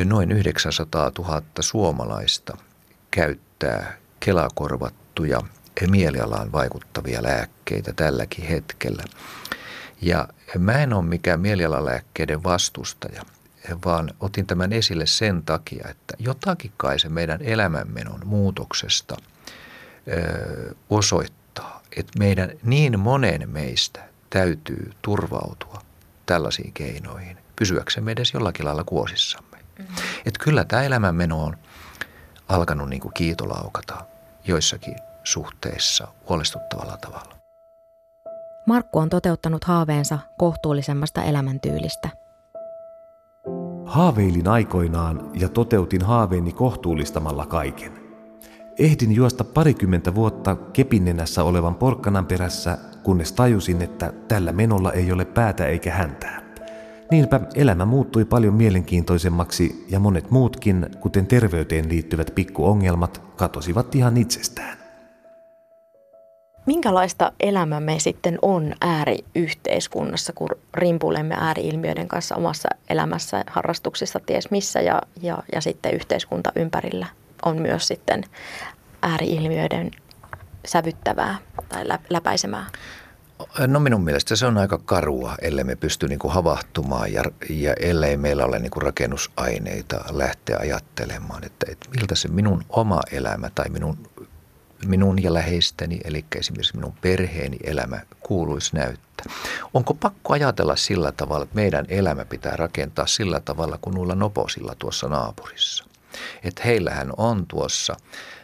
noin 0.05 0.31
900 0.31 1.11
000 1.17 1.41
suomalaista 1.59 2.57
käyttää 3.11 3.97
kelakorvattuja 4.19 5.41
mielialaan 5.87 6.51
vaikuttavia 6.51 7.23
lääkkeitä 7.23 7.93
tälläkin 7.93 8.45
hetkellä. 8.45 9.03
Ja 10.01 10.27
mä 10.57 10.73
en 10.83 10.93
ole 10.93 11.05
mikään 11.05 11.39
mielialalääkkeiden 11.39 12.43
vastustaja– 12.43 13.21
vaan 13.85 14.11
otin 14.19 14.45
tämän 14.45 14.73
esille 14.73 15.05
sen 15.05 15.43
takia, 15.43 15.87
että 15.89 16.13
jotakin 16.19 16.71
kai 16.77 16.99
se 16.99 17.09
meidän 17.09 17.41
elämänmenon 17.41 18.21
muutoksesta 18.25 19.17
ö, 20.07 20.75
osoittaa, 20.89 21.81
että 21.95 22.19
meidän 22.19 22.51
niin 22.63 22.99
monen 22.99 23.49
meistä 23.49 24.09
täytyy 24.29 24.91
turvautua 25.01 25.81
tällaisiin 26.25 26.73
keinoihin, 26.73 27.37
pysyäksemme 27.55 28.11
edes 28.11 28.33
jollakin 28.33 28.65
lailla 28.65 28.83
kuosissamme. 28.83 29.57
Mm-hmm. 29.57 29.95
Että 30.25 30.43
kyllä 30.43 30.65
tämä 30.65 30.83
elämänmeno 30.83 31.43
on 31.43 31.57
alkanut 32.49 32.89
niin 32.89 33.01
kuin 33.01 33.13
kiitolaukata 33.13 34.05
joissakin 34.47 34.95
suhteissa 35.23 36.07
huolestuttavalla 36.29 36.97
tavalla. 36.97 37.35
Markku 38.65 38.99
on 38.99 39.09
toteuttanut 39.09 39.63
haaveensa 39.63 40.19
kohtuullisemmasta 40.37 41.23
elämäntyylistä– 41.23 42.09
Haaveilin 43.89 44.47
aikoinaan 44.47 45.31
ja 45.33 45.49
toteutin 45.49 46.01
haaveeni 46.01 46.51
kohtuullistamalla 46.53 47.45
kaiken. 47.45 47.91
Ehdin 48.79 49.15
juosta 49.15 49.43
parikymmentä 49.43 50.15
vuotta 50.15 50.55
kepinnenässä 50.55 51.43
olevan 51.43 51.75
porkkanan 51.75 52.25
perässä, 52.25 52.77
kunnes 53.03 53.31
tajusin, 53.31 53.81
että 53.81 54.13
tällä 54.27 54.51
menolla 54.51 54.91
ei 54.91 55.11
ole 55.11 55.25
päätä 55.25 55.65
eikä 55.65 55.93
häntää. 55.93 56.41
Niinpä 57.11 57.39
elämä 57.55 57.85
muuttui 57.85 58.25
paljon 58.25 58.53
mielenkiintoisemmaksi 58.53 59.85
ja 59.89 59.99
monet 59.99 60.31
muutkin, 60.31 60.85
kuten 60.99 61.27
terveyteen 61.27 61.89
liittyvät 61.89 62.31
pikkuongelmat, 62.35 63.21
katosivat 63.35 63.95
ihan 63.95 64.17
itsestään. 64.17 64.78
Minkälaista 66.69 67.31
elämämme 67.39 67.99
sitten 67.99 68.39
on 68.41 68.73
ääriyhteiskunnassa, 68.81 70.33
kun 70.33 70.49
rimpulemme 70.73 71.35
ääriilmiöiden 71.39 72.07
kanssa 72.07 72.35
omassa 72.35 72.69
elämässä, 72.89 73.43
harrastuksissa, 73.47 74.19
ties 74.25 74.51
missä, 74.51 74.81
ja, 74.81 75.01
ja, 75.21 75.43
ja 75.53 75.61
sitten 75.61 75.93
yhteiskunta 75.93 76.51
ympärillä 76.55 77.07
on 77.45 77.61
myös 77.61 77.87
sitten 77.87 78.23
ääriilmiöiden 79.01 79.91
sävyttävää 80.65 81.37
tai 81.69 81.85
läpäisemää? 82.09 82.65
No 83.67 83.79
minun 83.79 84.03
mielestä 84.03 84.35
se 84.35 84.45
on 84.45 84.57
aika 84.57 84.77
karua, 84.85 85.35
ellei 85.41 85.63
me 85.63 85.75
pysty 85.75 86.07
niin 86.07 86.19
kuin 86.19 86.33
havahtumaan 86.33 87.13
ja, 87.13 87.23
ja 87.49 87.73
ellei 87.79 88.17
meillä 88.17 88.45
ole 88.45 88.59
niin 88.59 88.71
kuin 88.71 88.83
rakennusaineita 88.83 90.03
lähteä 90.09 90.57
ajattelemaan, 90.59 91.43
että, 91.43 91.65
että 91.71 91.89
miltä 91.89 92.15
se 92.15 92.27
minun 92.27 92.63
oma 92.69 93.01
elämä 93.11 93.49
tai 93.55 93.69
minun 93.69 93.97
minun 94.85 95.23
ja 95.23 95.33
läheisteni, 95.33 95.99
eli 96.03 96.25
esimerkiksi 96.35 96.75
minun 96.75 96.93
perheeni 97.01 97.57
elämä 97.63 97.99
kuuluisi 98.19 98.75
näyttää. 98.75 99.25
Onko 99.73 99.93
pakko 99.93 100.33
ajatella 100.33 100.75
sillä 100.75 101.11
tavalla, 101.11 101.43
että 101.43 101.55
meidän 101.55 101.85
elämä 101.89 102.25
pitää 102.25 102.55
rakentaa 102.55 103.07
sillä 103.07 103.39
tavalla 103.39 103.77
kuin 103.81 103.95
noilla 103.95 104.15
noposilla 104.15 104.75
tuossa 104.79 105.07
naapurissa? 105.07 105.85
Että 106.43 106.61
heillähän 106.65 107.11
on 107.17 107.45
tuossa 107.47 107.95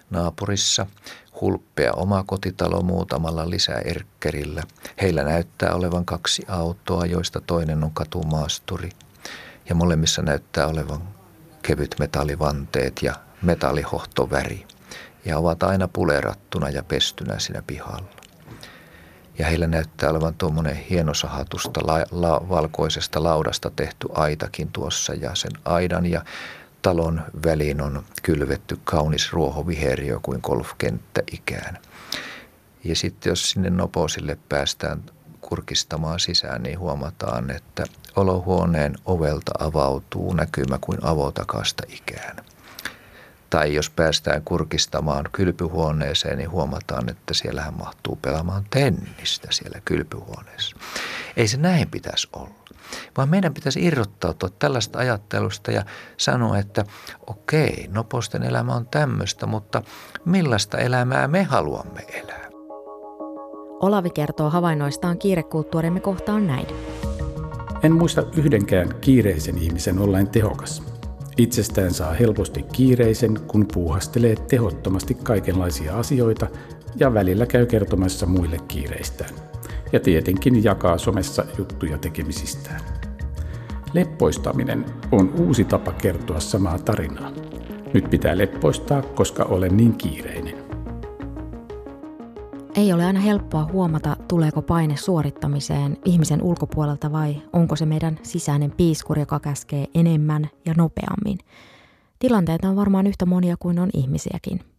naapurissa 0.10 0.88
hulppea 1.42 1.94
oma 1.94 2.24
kotitalo 2.24 2.82
muutamalla 2.82 3.50
lisäerkkerillä. 3.50 4.64
Heillä 5.02 5.24
näyttää 5.24 5.74
olevan 5.74 6.06
kaksi 6.06 6.46
autoa, 6.48 7.06
joista 7.06 7.42
toinen 7.42 7.84
on 7.84 7.92
katumaasturi. 7.92 8.90
Ja 9.70 9.76
molemmissa 9.76 10.22
näyttää 10.22 10.68
olevan 10.68 11.02
kevyt 11.62 11.96
metallivanteet 12.00 13.04
ja 13.04 13.16
metallihohtoväri. 13.42 14.68
Ja 15.26 15.38
ovat 15.38 15.64
aina 15.64 15.88
pulerattuna 15.88 16.70
ja 16.70 16.84
pestynä 16.84 17.40
siinä 17.40 17.64
pihalla. 17.68 18.10
Ja 19.40 19.46
heillä 19.46 19.68
näyttää 19.68 20.10
olevan 20.10 20.34
tuommoinen 20.34 20.76
hienosahatusta 20.76 21.80
la, 21.84 22.06
la, 22.12 22.50
valkoisesta 22.50 23.24
laudasta 23.24 23.72
tehty 23.76 24.08
aitakin 24.14 24.72
tuossa. 24.72 25.14
Ja 25.14 25.36
sen 25.36 25.52
aidan 25.66 26.06
ja 26.06 26.26
talon 26.82 27.22
väliin 27.46 27.82
on 27.82 28.04
kylvetty 28.24 28.80
kaunis 28.84 29.34
ruohoviheriö 29.34 30.20
kuin 30.22 30.40
golfkenttä 30.44 31.24
ikään. 31.32 31.78
Ja 32.84 32.96
sitten 32.96 33.30
jos 33.30 33.50
sinne 33.50 33.70
noposille 33.70 34.38
päästään 34.50 35.04
kurkistamaan 35.42 36.20
sisään, 36.20 36.64
niin 36.64 36.80
huomataan, 36.80 37.50
että 37.50 37.84
olohuoneen 38.16 38.96
ovelta 39.06 39.52
avautuu 39.60 40.34
näkymä 40.34 40.78
kuin 40.82 40.98
avotakasta 41.02 41.84
ikään. 41.88 42.36
Tai 43.56 43.74
jos 43.74 43.90
päästään 43.90 44.42
kurkistamaan 44.42 45.26
kylpyhuoneeseen, 45.32 46.38
niin 46.38 46.52
huomataan, 46.52 47.10
että 47.10 47.34
siellähän 47.34 47.74
mahtuu 47.74 48.16
pelaamaan 48.22 48.66
tennistä 48.70 49.48
siellä 49.52 49.82
kylpyhuoneessa. 49.86 50.78
Ei 51.38 51.48
se 51.48 51.58
näin 51.58 51.90
pitäisi 51.90 52.28
olla 52.34 52.50
vaan 53.18 53.30
meidän 53.30 53.54
pitäisi 53.54 53.86
irrottautua 53.86 54.50
tällaista 54.50 55.00
ajattelusta 55.00 55.72
ja 55.72 55.86
sanoa, 56.18 56.58
että 56.58 56.86
okei, 57.28 57.88
noposten 57.92 58.44
elämä 58.44 58.76
on 58.76 58.88
tämmöistä, 58.88 59.46
mutta 59.46 59.82
millaista 60.26 60.78
elämää 60.78 61.28
me 61.28 61.44
haluamme 61.44 62.02
elää? 62.14 62.50
Olavi 63.82 64.10
kertoo 64.10 64.50
havainnoistaan 64.50 65.18
kiirekulttuurimme 65.18 66.00
kohtaan 66.00 66.48
näin. 66.48 66.68
En 67.84 67.92
muista 67.92 68.24
yhdenkään 68.38 68.96
kiireisen 69.02 69.58
ihmisen 69.58 70.00
olleen 70.00 70.28
tehokas. 70.28 70.95
Itsestään 71.38 71.94
saa 71.94 72.14
helposti 72.14 72.64
kiireisen, 72.64 73.40
kun 73.48 73.66
puuhastelee 73.74 74.36
tehottomasti 74.36 75.14
kaikenlaisia 75.14 75.98
asioita 75.98 76.48
ja 76.96 77.14
välillä 77.14 77.46
käy 77.46 77.66
kertomassa 77.66 78.26
muille 78.26 78.58
kiireistään 78.68 79.30
ja 79.92 80.00
tietenkin 80.00 80.64
jakaa 80.64 80.98
somessa 80.98 81.46
juttuja 81.58 81.98
tekemisistään. 81.98 82.82
Leppoistaminen 83.94 84.86
on 85.12 85.34
uusi 85.40 85.64
tapa 85.64 85.92
kertoa 85.92 86.40
samaa 86.40 86.80
tarinaa. 86.80 87.32
Nyt 87.94 88.10
pitää 88.10 88.38
leppoistaa, 88.38 89.02
koska 89.02 89.44
olen 89.44 89.78
niin 89.78 89.94
kiireinen. 89.94 90.55
Ei 92.76 92.94
ole 92.94 93.06
aina 93.06 93.20
helppoa 93.20 93.66
huomata, 93.72 94.18
tuleeko 94.28 94.62
paine 94.62 94.98
suorittamiseen 94.98 95.98
ihmisen 96.06 96.42
ulkopuolelta 96.42 97.12
vai 97.12 97.42
onko 97.54 97.76
se 97.76 97.86
meidän 97.86 98.20
sisäinen 98.24 98.72
piiskuri, 98.72 99.22
joka 99.22 99.40
käskee 99.40 99.88
enemmän 99.94 100.50
ja 100.66 100.74
nopeammin. 100.78 101.38
Tilanteita 102.20 102.70
on 102.70 102.76
varmaan 102.76 103.08
yhtä 103.08 103.26
monia 103.26 103.56
kuin 103.60 103.80
on 103.80 103.90
ihmisiäkin– 103.94 104.60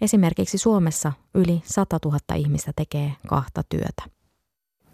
Esimerkiksi 0.00 0.58
Suomessa 0.58 1.12
yli 1.34 1.62
100 1.64 1.98
000 2.04 2.18
ihmistä 2.36 2.72
tekee 2.76 3.12
kahta 3.26 3.62
työtä. 3.68 4.02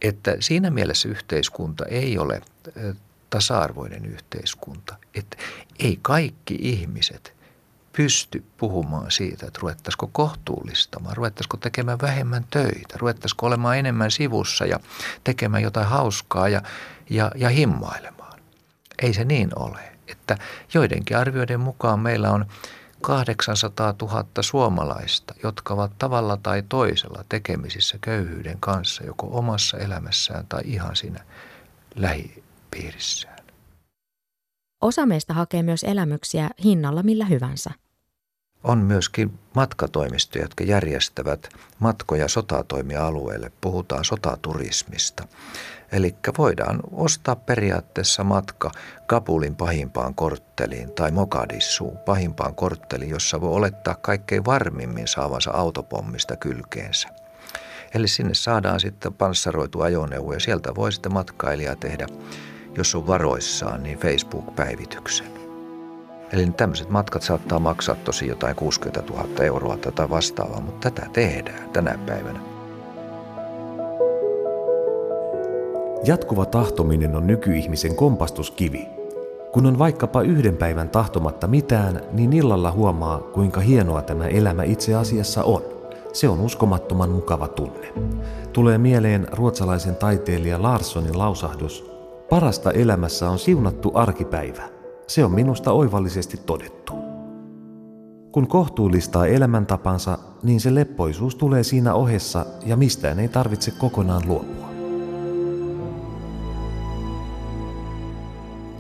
Että 0.02 0.37
siinä 0.40 0.71
mielessä 0.71 1.09
yhteiskunta 1.09 1.87
ei 1.87 2.19
ole 2.19 2.42
tasa-arvoinen 3.30 4.04
yhteiskunta. 4.07 4.97
Että 5.14 5.37
ei 5.78 5.99
kaikki 6.02 6.59
ihmiset 6.61 7.35
pysty 8.00 8.45
puhumaan 8.57 9.11
siitä, 9.11 9.47
että 9.47 9.59
ruvettaisiko 9.62 10.11
kohtuullistamaan, 10.12 11.16
ruvettaisiko 11.16 11.57
tekemään 11.57 11.99
vähemmän 12.02 12.44
töitä, 12.51 12.96
ruvettaisiko 12.98 13.46
olemaan 13.46 13.79
enemmän 13.79 14.11
sivussa 14.11 14.66
ja 14.66 14.81
tekemään 15.24 15.62
jotain 15.62 15.87
hauskaa 15.87 16.48
ja, 16.48 16.62
ja, 17.11 17.31
ja 17.35 17.48
himmailemaan. 17.48 18.40
Ei 19.03 19.14
se 19.14 19.24
niin 19.24 19.51
ole. 19.57 19.92
Että 20.09 20.38
joidenkin 20.74 21.16
arvioiden 21.16 21.61
mukaan 21.61 22.01
meillä 22.01 22.31
on 22.31 22.46
800 23.01 23.94
000 24.03 24.24
suomalaista, 24.40 25.35
jotka 25.42 25.74
ovat 25.74 25.92
tavalla 25.98 26.37
tai 26.37 26.62
toisella 26.68 27.24
tekemisissä 27.29 27.98
köyhyyden 28.01 28.57
kanssa 28.61 29.05
joko 29.05 29.29
omassa 29.33 29.79
elämässään 29.79 30.46
tai 30.46 30.62
ihan 30.64 30.96
siinä 30.96 31.24
lähipiirissään. 31.94 33.40
Osa 34.81 35.07
meistä 35.07 35.35
hakee 35.35 35.62
myös 35.62 35.85
elämyksiä 35.85 36.51
hinnalla 36.64 37.03
millä 37.03 37.24
hyvänsä. 37.24 37.70
On 38.64 38.79
myöskin 38.79 39.38
matkatoimistoja, 39.55 40.44
jotka 40.44 40.64
järjestävät 40.64 41.49
matkoja 41.79 42.29
sotatoimialueelle. 42.29 43.53
Puhutaan 43.61 44.05
sotaturismista. 44.05 45.29
Eli 45.92 46.14
voidaan 46.38 46.81
ostaa 46.92 47.37
periaatteessa 47.37 48.25
matka 48.25 48.70
Kabulin 49.07 49.57
pahimpaan 49.57 50.14
kortteliin 50.14 50.92
tai 50.92 51.11
Mogadissuun 51.11 51.99
pahimpaan 51.99 52.55
kortteliin, 52.55 53.11
jossa 53.11 53.40
voi 53.40 53.53
olettaa 53.53 53.94
kaikkein 53.94 54.44
varmimmin 54.44 55.09
saavansa 55.09 55.51
autopommista 55.51 56.37
kylkeensä. 56.37 57.09
Eli 57.94 58.09
sinne 58.09 58.35
saadaan 58.35 58.81
sitten 58.81 59.14
panssaroitu 59.14 59.81
ajoneuvo 59.81 60.33
ja 60.33 60.40
sieltä 60.40 60.75
voi 60.75 60.92
sitten 60.92 61.12
matkailija 61.12 61.77
tehdä, 61.77 62.07
jos 62.77 62.94
on 62.94 63.07
varoissaan, 63.07 63.83
niin 63.83 63.99
Facebook-päivityksen. 63.99 65.39
Eli 66.33 66.51
tämmöiset 66.57 66.90
matkat 66.90 67.23
saattaa 67.23 67.59
maksaa 67.59 67.95
tosi 67.95 68.27
jotain 68.27 68.57
60 68.57 69.03
000 69.12 69.45
euroa 69.45 69.77
tai 69.77 70.11
vastaavaa, 70.11 70.61
mutta 70.61 70.90
tätä 70.90 71.11
tehdään 71.12 71.71
tänä 71.71 71.99
päivänä. 72.07 72.40
Jatkuva 76.05 76.47
tahtominen 76.47 77.16
on 77.16 77.27
nykyihmisen 77.27 77.97
kompastuskivi. 77.97 78.88
Kun 79.53 79.66
on 79.66 79.79
vaikkapa 79.79 80.23
yhden 80.23 80.57
päivän 80.57 80.88
tahtomatta 80.88 81.47
mitään, 81.47 82.03
niin 82.12 82.33
illalla 82.33 82.73
huomaa, 82.73 83.19
kuinka 83.19 83.61
hienoa 83.61 84.03
tämä 84.03 84.27
elämä 84.27 84.62
itse 84.62 84.95
asiassa 84.95 85.45
on. 85.45 85.62
Se 86.12 86.29
on 86.29 86.40
uskomattoman 86.40 87.11
mukava 87.11 87.49
tunne. 87.49 87.93
Tulee 88.53 88.79
mieleen 88.79 89.27
ruotsalaisen 89.33 89.97
taiteilija 89.97 90.62
Larssonin 90.62 91.19
lausahdus, 91.19 91.90
parasta 92.31 92.73
elämässä 92.73 93.31
on 93.31 93.38
siunattu 93.38 93.93
arkipäivä. 93.95 94.80
Se 95.11 95.25
on 95.25 95.33
minusta 95.33 95.73
oivallisesti 95.73 96.37
todettu. 96.46 96.92
Kun 98.33 98.46
kohtuullistaa 98.49 99.27
elämäntapansa, 99.27 100.18
niin 100.42 100.61
se 100.61 100.75
leppoisuus 100.75 101.35
tulee 101.35 101.62
siinä 101.62 101.94
ohessa 101.94 102.46
ja 102.66 102.77
mistään 102.77 103.18
ei 103.18 103.29
tarvitse 103.29 103.70
kokonaan 103.70 104.23
luopua. 104.27 104.70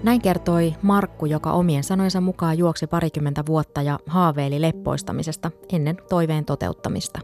Näin 0.02 0.20
kertoi 0.22 0.74
Markku, 0.82 1.26
joka 1.26 1.52
omien 1.52 1.84
sanojensa 1.84 2.20
mukaan 2.20 2.58
juoksi 2.58 2.86
parikymmentä 2.86 3.42
vuotta 3.46 3.82
ja 3.82 3.98
haaveili 4.06 4.60
leppoistamisesta 4.60 5.50
ennen 5.72 5.96
toiveen 6.08 6.44
toteuttamista. 6.44 7.20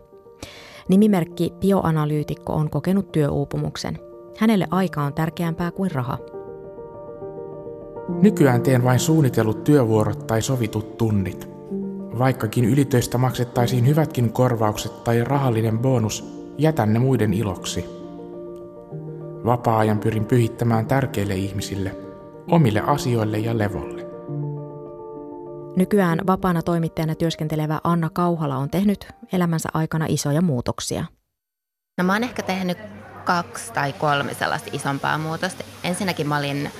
Nimimerkki 0.88 1.52
bioanalyytikko 1.60 2.52
on 2.52 2.70
kokenut 2.70 3.12
työuupumuksen. 3.12 3.98
Hänelle 4.38 4.66
aika 4.70 5.02
on 5.02 5.14
tärkeämpää 5.14 5.70
kuin 5.70 5.90
raha. 5.90 6.18
Nykyään 8.08 8.62
teen 8.62 8.84
vain 8.84 9.00
suunnitellut 9.00 9.64
työvuorot 9.64 10.26
tai 10.26 10.42
sovitut 10.42 10.98
tunnit. 10.98 11.48
Vaikkakin 12.18 12.64
ylitöistä 12.64 13.18
maksettaisiin 13.18 13.86
hyvätkin 13.86 14.32
korvaukset 14.32 15.04
tai 15.04 15.24
rahallinen 15.24 15.78
bonus, 15.78 16.24
jätän 16.58 16.92
ne 16.92 16.98
muiden 16.98 17.34
iloksi. 17.34 17.84
Vapaa-ajan 19.44 19.98
pyrin 19.98 20.24
pyhittämään 20.24 20.86
tärkeille 20.86 21.34
ihmisille– 21.34 21.96
omille 22.50 22.80
asioille 22.80 23.38
ja 23.38 23.58
levolle. 23.58 24.06
Nykyään 25.76 26.20
vapaana 26.26 26.62
toimittajana 26.62 27.14
työskentelevä 27.14 27.80
Anna 27.84 28.10
Kauhala 28.12 28.56
on 28.56 28.70
tehnyt 28.70 29.08
elämänsä 29.32 29.68
aikana 29.74 30.06
isoja 30.08 30.42
muutoksia. 30.42 31.04
No 31.98 32.04
mä 32.04 32.12
oon 32.12 32.24
ehkä 32.24 32.42
tehnyt 32.42 32.78
kaksi 33.24 33.72
tai 33.72 33.92
kolme 33.92 34.34
sellaista 34.34 34.70
isompaa 34.72 35.18
muutosta. 35.18 35.64
Ensinnäkin 35.84 36.28
mä 36.28 36.38
olin 36.38 36.70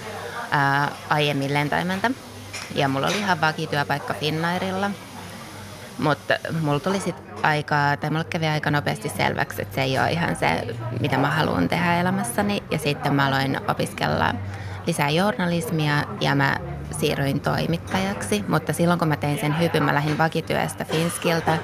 ää, 0.51 0.91
aiemmin 1.09 1.55
lentäimäntä 1.55 2.11
ja 2.75 2.89
mulla 2.89 3.07
oli 3.07 3.19
ihan 3.19 3.41
vakityöpaikka 3.41 4.15
Finnairilla. 4.15 4.91
Mutta 5.99 6.35
mulla 6.61 6.81
tuli 6.81 7.01
sitten 7.01 7.45
aikaa, 7.45 7.97
tai 7.97 8.11
mulla 8.11 8.25
kävi 8.25 8.47
aika 8.47 8.71
nopeasti 8.71 9.09
selväksi, 9.09 9.63
että 9.63 9.75
se 9.75 9.83
ei 9.83 9.99
ole 9.99 10.11
ihan 10.11 10.37
se, 10.37 10.77
mitä 11.01 11.19
mä 11.19 11.31
haluan 11.31 11.69
tehdä 11.69 12.01
elämässäni. 12.01 12.63
Ja 12.71 12.79
sitten 12.79 13.15
mä 13.15 13.27
aloin 13.27 13.61
opiskella 13.71 14.35
lisää 14.87 15.11
journalismia 15.11 16.05
ja 16.21 16.35
mä 16.35 16.57
siirryin 16.99 17.41
toimittajaksi. 17.41 18.45
Mutta 18.49 18.73
silloin 18.73 18.99
kun 18.99 19.09
mä 19.09 19.17
tein 19.17 19.39
sen 19.39 19.61
hypyn, 19.61 19.83
mä 19.83 19.95
lähdin 19.95 20.19
vakityöstä 20.19 20.85
Finskiltä 20.85 21.59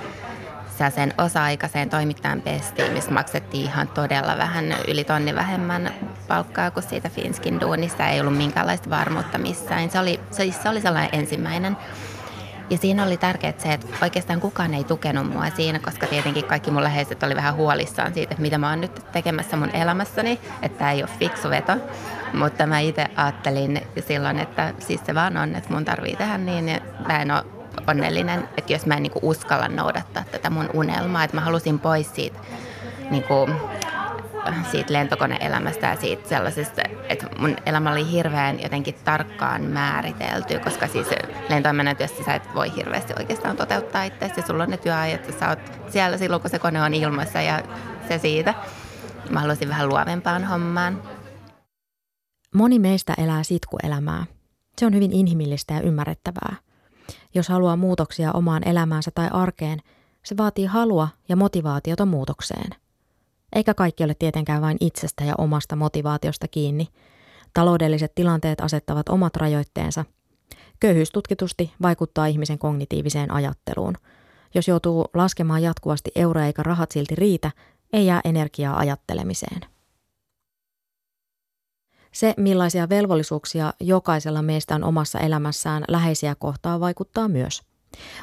sen 0.90 1.14
osa-aikaiseen 1.18 1.90
toimittajan 1.90 2.42
pestiin, 2.42 2.92
missä 2.92 3.10
maksettiin 3.10 3.64
ihan 3.64 3.88
todella 3.88 4.38
vähän, 4.38 4.76
yli 4.88 5.04
tonni 5.04 5.34
vähemmän 5.34 5.94
palkkaa 6.32 6.70
kuin 6.70 6.84
siitä 6.84 7.08
Finskin 7.08 7.60
duunista. 7.60 8.08
Ei 8.08 8.20
ollut 8.20 8.36
minkäänlaista 8.36 8.90
varmuutta 8.90 9.38
missään. 9.38 9.90
Se 9.90 9.98
oli, 9.98 10.20
se, 10.30 10.52
se 10.62 10.68
oli 10.68 10.80
sellainen 10.80 11.20
ensimmäinen. 11.20 11.76
Ja 12.70 12.78
siinä 12.78 13.04
oli 13.04 13.16
tärkeää 13.16 13.52
se, 13.58 13.72
että 13.72 13.86
oikeastaan 14.02 14.40
kukaan 14.40 14.74
ei 14.74 14.84
tukenut 14.84 15.32
mua 15.32 15.50
siinä, 15.50 15.78
koska 15.78 16.06
tietenkin 16.06 16.44
kaikki 16.44 16.70
mun 16.70 16.82
läheiset 16.82 17.22
oli 17.22 17.34
vähän 17.34 17.54
huolissaan 17.54 18.14
siitä, 18.14 18.34
että 18.34 18.42
mitä 18.42 18.58
mä 18.58 18.70
oon 18.70 18.80
nyt 18.80 19.12
tekemässä 19.12 19.56
mun 19.56 19.70
elämässäni, 19.70 20.40
että 20.62 20.78
tämä 20.78 20.92
ei 20.92 21.02
ole 21.02 21.10
fiksu 21.18 21.50
veto. 21.50 21.72
Mutta 22.34 22.66
mä 22.66 22.78
itse 22.78 23.06
ajattelin 23.16 23.80
silloin, 24.08 24.38
että 24.38 24.74
siis 24.78 25.00
se 25.06 25.14
vaan 25.14 25.36
on, 25.36 25.56
että 25.56 25.72
mun 25.72 25.84
tarvii 25.84 26.16
tehdä 26.16 26.38
niin, 26.38 26.68
ja 26.68 26.80
mä 27.08 27.22
en 27.22 27.30
ole 27.30 27.44
onnellinen, 27.86 28.48
että 28.56 28.72
jos 28.72 28.86
mä 28.86 28.94
en 28.94 29.02
niinku 29.02 29.20
uskalla 29.22 29.68
noudattaa 29.68 30.24
tätä 30.30 30.50
mun 30.50 30.70
unelmaa, 30.74 31.24
että 31.24 31.36
mä 31.36 31.40
halusin 31.40 31.78
pois 31.78 32.14
siitä 32.14 32.38
niinku, 33.10 33.50
siitä 34.70 34.92
lentokoneelämästä 34.92 35.86
ja 35.86 35.96
siitä 35.96 36.28
sellaisesta, 36.28 36.82
että 37.08 37.26
mun 37.38 37.56
elämä 37.66 37.92
oli 37.92 38.10
hirveän 38.10 38.62
jotenkin 38.62 38.94
tarkkaan 39.04 39.62
määritelty, 39.62 40.58
koska 40.58 40.86
siis 40.86 41.06
lentoimennätyössä 41.48 42.24
sä 42.24 42.34
et 42.34 42.54
voi 42.54 42.76
hirveästi 42.76 43.12
oikeastaan 43.18 43.56
toteuttaa 43.56 44.04
itseäsi. 44.04 44.42
Sulla 44.42 44.62
on 44.62 44.70
ne 44.70 44.76
työajat, 44.76 45.34
sä 45.40 45.48
oot 45.48 45.58
siellä 45.88 46.18
silloin, 46.18 46.42
kun 46.42 46.50
se 46.50 46.58
kone 46.58 46.82
on 46.82 46.94
ilmassa 46.94 47.40
ja 47.40 47.62
se 48.08 48.18
siitä. 48.18 48.54
Mä 49.30 49.40
haluaisin 49.40 49.68
vähän 49.68 49.88
luovempaan 49.88 50.44
hommaan. 50.44 51.02
Moni 52.54 52.78
meistä 52.78 53.14
elää 53.18 53.42
sitkuelämää. 53.42 54.26
Se 54.78 54.86
on 54.86 54.94
hyvin 54.94 55.12
inhimillistä 55.12 55.74
ja 55.74 55.80
ymmärrettävää. 55.80 56.56
Jos 57.34 57.48
haluaa 57.48 57.76
muutoksia 57.76 58.32
omaan 58.32 58.68
elämäänsä 58.68 59.10
tai 59.14 59.28
arkeen, 59.32 59.78
se 60.24 60.36
vaatii 60.36 60.66
halua 60.66 61.08
ja 61.28 61.36
motivaatiota 61.36 62.06
muutokseen. 62.06 62.81
Eikä 63.52 63.74
kaikki 63.74 64.04
ole 64.04 64.14
tietenkään 64.14 64.62
vain 64.62 64.76
itsestä 64.80 65.24
ja 65.24 65.34
omasta 65.38 65.76
motivaatiosta 65.76 66.48
kiinni. 66.48 66.88
Taloudelliset 67.54 68.14
tilanteet 68.14 68.60
asettavat 68.60 69.08
omat 69.08 69.36
rajoitteensa. 69.36 70.04
Köyhyys 70.80 71.10
tutkitusti 71.10 71.72
vaikuttaa 71.82 72.26
ihmisen 72.26 72.58
kognitiiviseen 72.58 73.30
ajatteluun. 73.30 73.94
Jos 74.54 74.68
joutuu 74.68 75.04
laskemaan 75.14 75.62
jatkuvasti 75.62 76.10
euroja 76.14 76.46
eikä 76.46 76.62
rahat 76.62 76.90
silti 76.90 77.14
riitä, 77.14 77.50
ei 77.92 78.06
jää 78.06 78.20
energiaa 78.24 78.78
ajattelemiseen. 78.78 79.60
Se, 82.12 82.34
millaisia 82.36 82.88
velvollisuuksia 82.88 83.72
jokaisella 83.80 84.42
meistä 84.42 84.74
on 84.74 84.84
omassa 84.84 85.18
elämässään 85.18 85.84
läheisiä 85.88 86.34
kohtaa, 86.34 86.80
vaikuttaa 86.80 87.28
myös. 87.28 87.62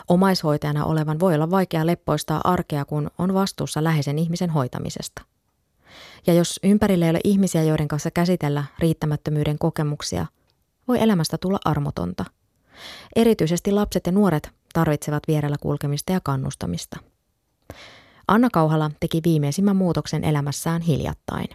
Omaishoitajana 0.07 0.85
olevan 0.85 1.19
voi 1.19 1.35
olla 1.35 1.51
vaikea 1.51 1.85
leppoistaa 1.85 2.41
arkea, 2.43 2.85
kun 2.85 3.11
on 3.17 3.33
vastuussa 3.33 3.83
läheisen 3.83 4.19
ihmisen 4.19 4.49
hoitamisesta. 4.49 5.21
Ja 6.27 6.33
jos 6.33 6.59
ympärillä 6.63 7.05
ei 7.05 7.09
ole 7.09 7.19
ihmisiä, 7.23 7.63
joiden 7.63 7.87
kanssa 7.87 8.11
käsitellä 8.11 8.63
riittämättömyyden 8.79 9.59
kokemuksia, 9.59 10.25
voi 10.87 11.01
elämästä 11.01 11.37
tulla 11.37 11.59
armotonta. 11.65 12.25
Erityisesti 13.15 13.71
lapset 13.71 14.05
ja 14.05 14.11
nuoret 14.11 14.51
tarvitsevat 14.73 15.23
vierellä 15.27 15.57
kulkemista 15.61 16.13
ja 16.13 16.19
kannustamista. 16.23 16.97
Anna 18.27 18.49
Kauhala 18.53 18.91
teki 18.99 19.21
viimeisimmän 19.25 19.75
muutoksen 19.75 20.23
elämässään 20.23 20.81
hiljattain. 20.81 21.47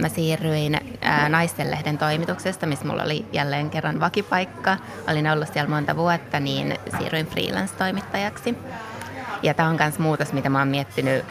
Mä 0.00 0.08
siirryin 0.08 0.80
Naistenlehden 1.28 1.98
toimituksesta, 1.98 2.66
missä 2.66 2.84
mulla 2.84 3.02
oli 3.02 3.26
jälleen 3.32 3.70
kerran 3.70 4.00
vakipaikka. 4.00 4.76
Olin 5.10 5.30
ollut 5.30 5.52
siellä 5.52 5.70
monta 5.70 5.96
vuotta, 5.96 6.40
niin 6.40 6.78
siirryin 6.98 7.26
freelance-toimittajaksi. 7.26 8.58
Ja 9.42 9.54
tämä 9.54 9.68
on 9.68 9.76
myös 9.80 9.98
muutos, 9.98 10.32
mitä 10.32 10.48
mä 10.48 10.58
oon 10.58 10.68
miettinyt. 10.68 11.24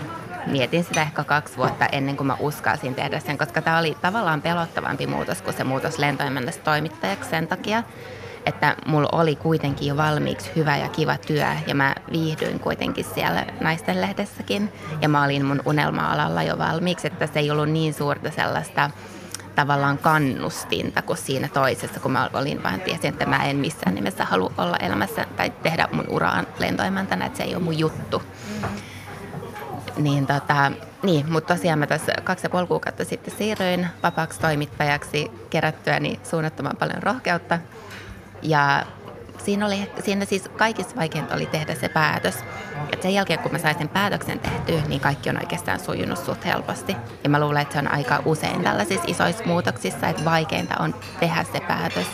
Mietin 0.45 0.84
sitä 0.84 1.01
ehkä 1.01 1.23
kaksi 1.23 1.58
vuotta 1.58 1.86
ennen 1.86 2.17
kuin 2.17 2.28
mä 2.28 2.38
uskalsin 2.39 2.95
tehdä 2.95 3.19
sen, 3.19 3.38
koska 3.38 3.62
tämä 3.62 3.80
oli 3.80 3.97
tavallaan 4.01 4.41
pelottavampi 4.41 5.08
muutos 5.08 5.41
kuin 5.41 5.58
se 5.58 5.63
muutos 5.63 5.99
lentoimennasta 5.99 6.63
toimittajaksi 6.63 7.30
sen 7.30 7.47
takia, 7.47 7.84
että 8.45 8.75
mulla 8.86 9.10
oli 9.12 9.36
kuitenkin 9.36 9.88
jo 9.88 9.97
valmiiksi 9.97 10.51
hyvä 10.55 10.77
ja 10.77 10.89
kiva 10.89 11.17
työ 11.17 11.47
ja 11.67 11.75
mä 11.75 11.95
viihdyin 12.12 12.60
kuitenkin 12.60 13.05
siellä 13.13 13.45
naisten 13.62 14.01
lehdessäkin 14.01 14.73
ja 15.01 15.10
mä 15.10 15.23
olin 15.23 15.45
mun 15.45 15.62
unelma-alalla 15.65 16.43
jo 16.43 16.58
valmiiksi, 16.58 17.08
että 17.08 17.27
se 17.27 17.39
ei 17.39 17.51
ollut 17.51 17.69
niin 17.69 17.93
suurta 17.93 18.31
sellaista 18.31 18.89
tavallaan 19.55 19.97
kannustinta 19.97 21.01
kuin 21.01 21.17
siinä 21.17 21.47
toisessa, 21.47 21.99
kun 21.99 22.12
mä 22.12 22.29
olin 22.34 22.63
vaan 22.63 22.81
tiesin, 22.81 23.10
että 23.10 23.25
mä 23.25 23.43
en 23.43 23.58
missään 23.58 23.95
nimessä 23.95 24.25
halua 24.25 24.53
olla 24.58 24.77
elämässä 24.77 25.25
tai 25.38 25.49
tehdä 25.49 25.88
mun 25.91 26.05
uraan 26.10 26.47
lentoimäntänä, 26.60 27.25
että 27.25 27.38
se 27.38 27.43
ei 27.43 27.55
ole 27.55 27.63
mun 27.63 27.79
juttu. 27.79 28.21
Niin, 29.97 30.27
tota, 30.27 30.71
niin 31.03 31.31
mutta 31.31 31.55
tosiaan 31.55 31.79
mä 31.79 31.88
tässä 31.88 32.13
kaksi 32.23 32.45
ja 32.45 32.49
puoli 32.49 32.67
kuukautta 32.67 33.05
sitten 33.05 33.34
siirryin 33.38 33.88
vapaaksi 34.03 34.39
toimittajaksi 34.39 35.31
kerättyäni 35.49 36.19
suunnattoman 36.23 36.77
paljon 36.79 37.03
rohkeutta 37.03 37.60
ja 38.49 38.86
siinä, 39.38 39.65
oli, 39.65 39.91
siinä 39.99 40.25
siis 40.25 40.49
kaikista 40.58 40.95
vaikeinta 40.95 41.36
oli 41.36 41.45
tehdä 41.45 41.75
se 41.75 41.89
päätös. 41.89 42.36
Et 42.93 43.01
sen 43.01 43.13
jälkeen, 43.13 43.39
kun 43.39 43.51
mä 43.51 43.58
sain 43.58 43.77
sen 43.77 43.89
päätöksen 43.89 44.39
tehtyä, 44.39 44.81
niin 44.88 45.01
kaikki 45.01 45.29
on 45.29 45.39
oikeastaan 45.39 45.79
sujunut 45.79 46.19
suht 46.19 46.45
helposti. 46.45 46.95
Ja 47.23 47.29
mä 47.29 47.39
luulen, 47.39 47.62
että 47.62 47.73
se 47.73 47.79
on 47.79 47.91
aika 47.91 48.21
usein 48.25 48.63
tällaisissa 48.63 49.05
isoissa 49.08 49.43
muutoksissa, 49.43 50.08
että 50.08 50.25
vaikeinta 50.25 50.75
on 50.79 50.95
tehdä 51.19 51.43
se 51.43 51.60
päätös. 51.60 52.08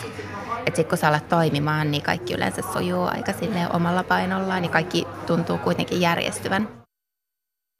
Että 0.66 0.76
sitten 0.76 0.88
kun 0.88 0.98
sä 0.98 1.08
alat 1.08 1.28
toimimaan, 1.28 1.90
niin 1.90 2.02
kaikki 2.02 2.34
yleensä 2.34 2.62
sujuu 2.72 3.04
aika 3.04 3.32
omalla 3.72 4.04
painollaan, 4.04 4.62
niin 4.62 4.72
kaikki 4.72 5.06
tuntuu 5.26 5.58
kuitenkin 5.58 6.00
järjestyvän. 6.00 6.68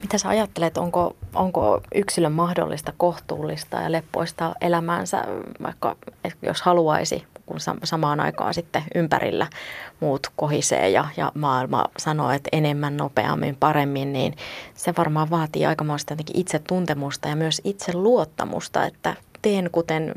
Mitä 0.03 0.17
sä 0.17 0.29
ajattelet, 0.29 0.77
onko, 0.77 1.15
onko 1.35 1.81
yksilön 1.95 2.31
mahdollista 2.31 2.93
kohtuullista 2.97 3.77
ja 3.77 3.91
leppoista 3.91 4.55
elämäänsä, 4.61 5.23
vaikka 5.63 5.95
jos 6.41 6.61
haluaisi 6.61 7.27
kun 7.53 7.77
samaan 7.83 8.19
aikaan 8.19 8.53
sitten 8.53 8.83
ympärillä 8.95 9.47
muut 9.99 10.27
kohisee 10.35 10.89
ja, 10.89 11.05
ja 11.17 11.31
maailma 11.35 11.85
sanoo, 11.97 12.31
että 12.31 12.49
enemmän, 12.51 12.97
nopeammin, 12.97 13.55
paremmin, 13.55 14.13
niin 14.13 14.35
se 14.73 14.93
varmaan 14.97 15.29
vaatii 15.29 15.65
aikamoista 15.65 16.15
itsetuntemusta 16.33 17.27
ja 17.27 17.35
myös 17.35 17.61
itseluottamusta, 17.63 18.85
että 18.85 19.15
teen 19.41 19.69
kuten 19.71 20.11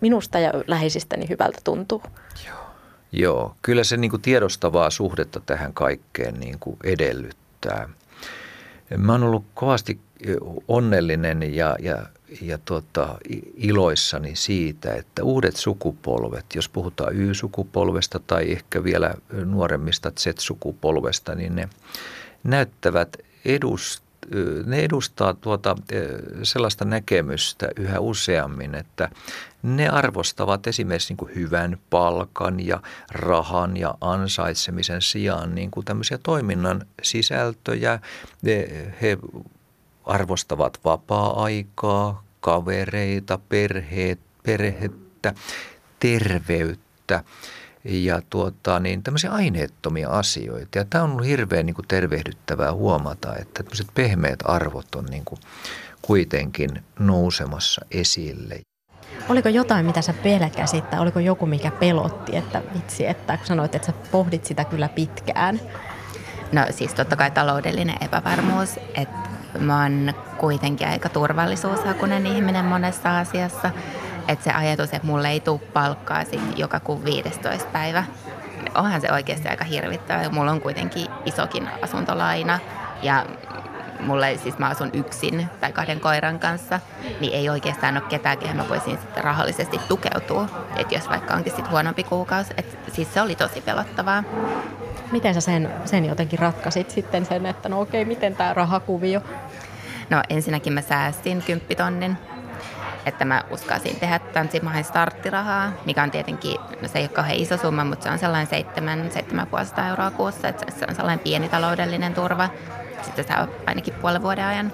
minusta 0.00 0.38
ja 0.38 0.52
läheisistäni 0.66 1.28
hyvältä 1.28 1.58
tuntuu. 1.64 2.02
Joo, 2.46 2.56
Joo. 3.12 3.54
kyllä 3.62 3.84
se 3.84 3.96
niin 3.96 4.10
kuin 4.10 4.22
tiedostavaa 4.22 4.90
suhdetta 4.90 5.40
tähän 5.40 5.74
kaikkeen 5.74 6.34
niin 6.40 6.58
kuin 6.58 6.76
edellyttää. 6.84 7.88
Mä 8.96 9.12
oon 9.12 9.22
ollut 9.22 9.44
kovasti 9.54 10.00
onnellinen 10.68 11.54
ja, 11.54 11.76
ja 11.80 12.06
ja 12.40 12.58
tota, 12.64 13.18
iloissani 13.54 14.36
siitä, 14.36 14.94
että 14.94 15.24
uudet 15.24 15.56
sukupolvet, 15.56 16.46
jos 16.54 16.68
puhutaan 16.68 17.16
Y-sukupolvesta 17.16 18.18
tai 18.18 18.52
ehkä 18.52 18.84
vielä 18.84 19.14
nuoremmista 19.44 20.12
Z-sukupolvesta, 20.20 21.34
niin 21.34 21.54
ne 21.54 21.68
näyttävät 22.44 23.16
edust, 23.44 24.04
ne 24.66 24.78
edustaa 24.78 25.34
tuota, 25.34 25.76
sellaista 26.42 26.84
näkemystä 26.84 27.68
yhä 27.76 28.00
useammin, 28.00 28.74
että 28.74 29.10
ne 29.62 29.88
arvostavat 29.88 30.66
esimerkiksi 30.66 31.14
niin 31.14 31.34
hyvän 31.34 31.78
palkan 31.90 32.66
ja 32.66 32.80
rahan 33.10 33.76
ja 33.76 33.94
ansaitsemisen 34.00 35.02
sijaan 35.02 35.54
niin 35.54 35.70
kuin 35.70 35.84
tämmöisiä 35.84 36.18
toiminnan 36.18 36.86
sisältöjä. 37.02 37.98
He 39.02 39.18
arvostavat 40.04 40.80
vapaa-aikaa, 40.84 42.23
kavereita, 42.44 43.38
perheet, 43.48 44.20
perhettä, 44.42 45.34
terveyttä 46.00 47.24
ja 47.84 48.22
tuota, 48.30 48.80
niin 48.80 49.02
tämmöisiä 49.02 49.30
aineettomia 49.30 50.08
asioita. 50.08 50.78
Ja 50.78 50.84
tämä 50.84 51.04
on 51.04 51.10
ollut 51.10 51.26
hirveän 51.26 51.66
niin 51.66 51.74
kuin 51.74 51.88
tervehdyttävää 51.88 52.72
huomata, 52.72 53.36
että 53.36 53.62
tämmöiset 53.62 53.86
pehmeät 53.94 54.38
arvot 54.44 54.94
on 54.94 55.04
niin 55.04 55.24
kuin 55.24 55.40
kuitenkin 56.02 56.70
nousemassa 56.98 57.86
esille. 57.90 58.60
Oliko 59.28 59.48
jotain, 59.48 59.86
mitä 59.86 60.02
sä 60.02 60.12
pelkäsit, 60.12 60.90
tai 60.90 61.00
oliko 61.00 61.20
joku, 61.20 61.46
mikä 61.46 61.70
pelotti, 61.70 62.36
että 62.36 62.62
vitsi, 62.74 63.06
että 63.06 63.36
kun 63.36 63.46
sanoit, 63.46 63.74
että 63.74 63.86
sä 63.86 63.92
pohdit 64.10 64.44
sitä 64.44 64.64
kyllä 64.64 64.88
pitkään? 64.88 65.60
No 66.52 66.66
siis 66.70 66.94
totta 66.94 67.16
kai 67.16 67.30
taloudellinen 67.30 67.96
epävarmuus, 68.00 68.76
että 68.94 69.33
mä 69.58 69.82
oon 69.82 70.14
kuitenkin 70.36 70.88
aika 70.88 71.08
turvallisuushakunen 71.08 72.26
ihminen 72.26 72.64
monessa 72.64 73.18
asiassa. 73.18 73.70
Että 74.28 74.44
se 74.44 74.50
ajatus, 74.50 74.92
että 74.92 75.06
mulle 75.06 75.28
ei 75.28 75.40
tule 75.40 75.60
palkkaa 75.72 76.24
sit 76.24 76.58
joka 76.58 76.80
kuun 76.80 77.04
15 77.04 77.68
päivä, 77.72 78.04
onhan 78.74 79.00
se 79.00 79.12
oikeasti 79.12 79.48
aika 79.48 79.64
hirvittävä. 79.64 80.28
Mulla 80.28 80.50
on 80.50 80.60
kuitenkin 80.60 81.06
isokin 81.24 81.68
asuntolaina 81.82 82.58
ja 83.02 83.26
mulle 84.00 84.38
siis 84.42 84.58
mä 84.58 84.68
asun 84.68 84.90
yksin 84.92 85.48
tai 85.60 85.72
kahden 85.72 86.00
koiran 86.00 86.38
kanssa, 86.38 86.80
niin 87.20 87.32
ei 87.32 87.48
oikeastaan 87.48 87.96
ole 87.96 88.04
ketään, 88.08 88.38
kehen 88.38 88.56
mä 88.56 88.68
voisin 88.68 88.98
sitten 88.98 89.24
rahallisesti 89.24 89.80
tukeutua. 89.88 90.48
Että 90.76 90.94
jos 90.94 91.08
vaikka 91.08 91.34
onkin 91.34 91.52
sitten 91.52 91.70
huonompi 91.70 92.04
kuukausi, 92.04 92.54
että 92.56 92.92
siis 92.92 93.14
se 93.14 93.22
oli 93.22 93.34
tosi 93.34 93.60
pelottavaa. 93.60 94.24
Miten 95.12 95.34
sä 95.34 95.40
sen, 95.40 95.70
sen 95.84 96.04
jotenkin 96.04 96.38
ratkasit 96.38 96.90
sitten 96.90 97.26
sen, 97.26 97.46
että 97.46 97.68
no 97.68 97.80
okei, 97.80 98.04
miten 98.04 98.36
tämä 98.36 98.54
rahakuvio? 98.54 99.20
No 100.10 100.22
ensinnäkin 100.28 100.72
mä 100.72 100.80
säästin 100.80 101.42
kymppitonnin 101.42 102.16
että 103.06 103.24
mä 103.24 103.42
uskasin 103.50 104.00
tehdä 104.00 104.18
tanssimahan 104.18 104.84
starttirahaa, 104.84 105.72
mikä 105.84 106.02
on 106.02 106.10
tietenkin, 106.10 106.56
no 106.82 106.88
se 106.88 106.98
ei 106.98 107.04
ole 107.04 107.08
kauhean 107.08 107.38
iso 107.38 107.56
summa, 107.56 107.84
mutta 107.84 108.02
se 108.02 108.10
on 108.10 108.18
sellainen 108.18 108.46
7 108.46 108.98
750 109.10 109.88
euroa 109.88 110.10
kuussa, 110.10 110.48
että 110.48 110.72
se 110.78 110.86
on 110.88 110.94
sellainen 110.94 111.24
pieni 111.24 111.48
taloudellinen 111.48 112.14
turva. 112.14 112.48
Sitten 113.02 113.24
saa 113.24 113.48
ainakin 113.66 113.94
puolen 113.94 114.22
vuoden 114.22 114.44
ajan. 114.44 114.72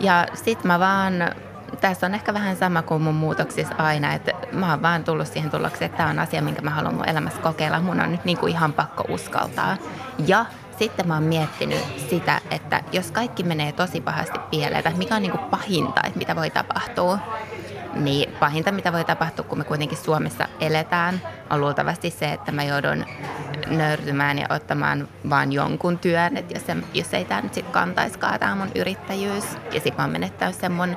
Ja 0.00 0.26
sitten 0.34 0.66
mä 0.66 0.78
vaan, 0.78 1.14
tässä 1.80 2.06
on 2.06 2.14
ehkä 2.14 2.34
vähän 2.34 2.56
sama 2.56 2.82
kuin 2.82 3.02
mun 3.02 3.14
muutoksissa 3.14 3.74
aina, 3.78 4.14
että 4.14 4.32
mä 4.52 4.70
oon 4.70 4.82
vaan 4.82 5.04
tullut 5.04 5.26
siihen 5.26 5.50
tulokseen, 5.50 5.86
että 5.86 5.96
tämä 5.96 6.10
on 6.10 6.18
asia, 6.18 6.42
minkä 6.42 6.62
mä 6.62 6.70
haluan 6.70 6.94
mun 6.94 7.08
elämässä 7.08 7.42
kokeilla. 7.42 7.80
Mun 7.80 8.00
on 8.00 8.12
nyt 8.12 8.24
niin 8.24 8.38
kuin 8.38 8.52
ihan 8.52 8.72
pakko 8.72 9.04
uskaltaa. 9.08 9.76
Ja 10.26 10.44
sitten 10.78 11.08
mä 11.08 11.14
oon 11.14 11.22
miettinyt 11.22 11.84
sitä, 12.10 12.40
että 12.50 12.82
jos 12.92 13.10
kaikki 13.10 13.42
menee 13.42 13.72
tosi 13.72 14.00
pahasti 14.00 14.38
pieleen, 14.50 14.78
että 14.78 14.98
mikä 14.98 15.16
on 15.16 15.22
niin 15.22 15.32
kuin 15.32 15.44
pahinta, 15.44 16.00
että 16.04 16.18
mitä 16.18 16.36
voi 16.36 16.50
tapahtua, 16.50 17.18
niin 17.94 18.32
pahinta, 18.40 18.72
mitä 18.72 18.92
voi 18.92 19.04
tapahtua, 19.04 19.44
kun 19.44 19.58
me 19.58 19.64
kuitenkin 19.64 19.98
Suomessa 19.98 20.48
eletään, 20.60 21.20
on 21.50 21.60
luultavasti 21.60 22.10
se, 22.10 22.32
että 22.32 22.52
mä 22.52 22.64
joudun 22.64 23.04
nöyrtymään 23.66 24.38
ja 24.38 24.46
ottamaan 24.50 25.08
vaan 25.30 25.52
jonkun 25.52 25.98
työn, 25.98 26.36
että 26.36 26.54
jos, 26.54 26.66
se, 26.66 26.76
jos 26.94 27.14
ei 27.14 27.24
tämä 27.24 27.40
nyt 27.40 27.54
sitten 27.54 27.72
kantaiskaan 27.72 28.40
tämä 28.40 28.54
mun 28.54 28.70
yrittäjyys, 28.74 29.44
ja 29.54 29.72
sitten 29.72 29.94
mä 29.96 30.02
oon 30.02 30.12
menettänyt 30.12 30.56
sen 30.56 30.72
mun, 30.72 30.96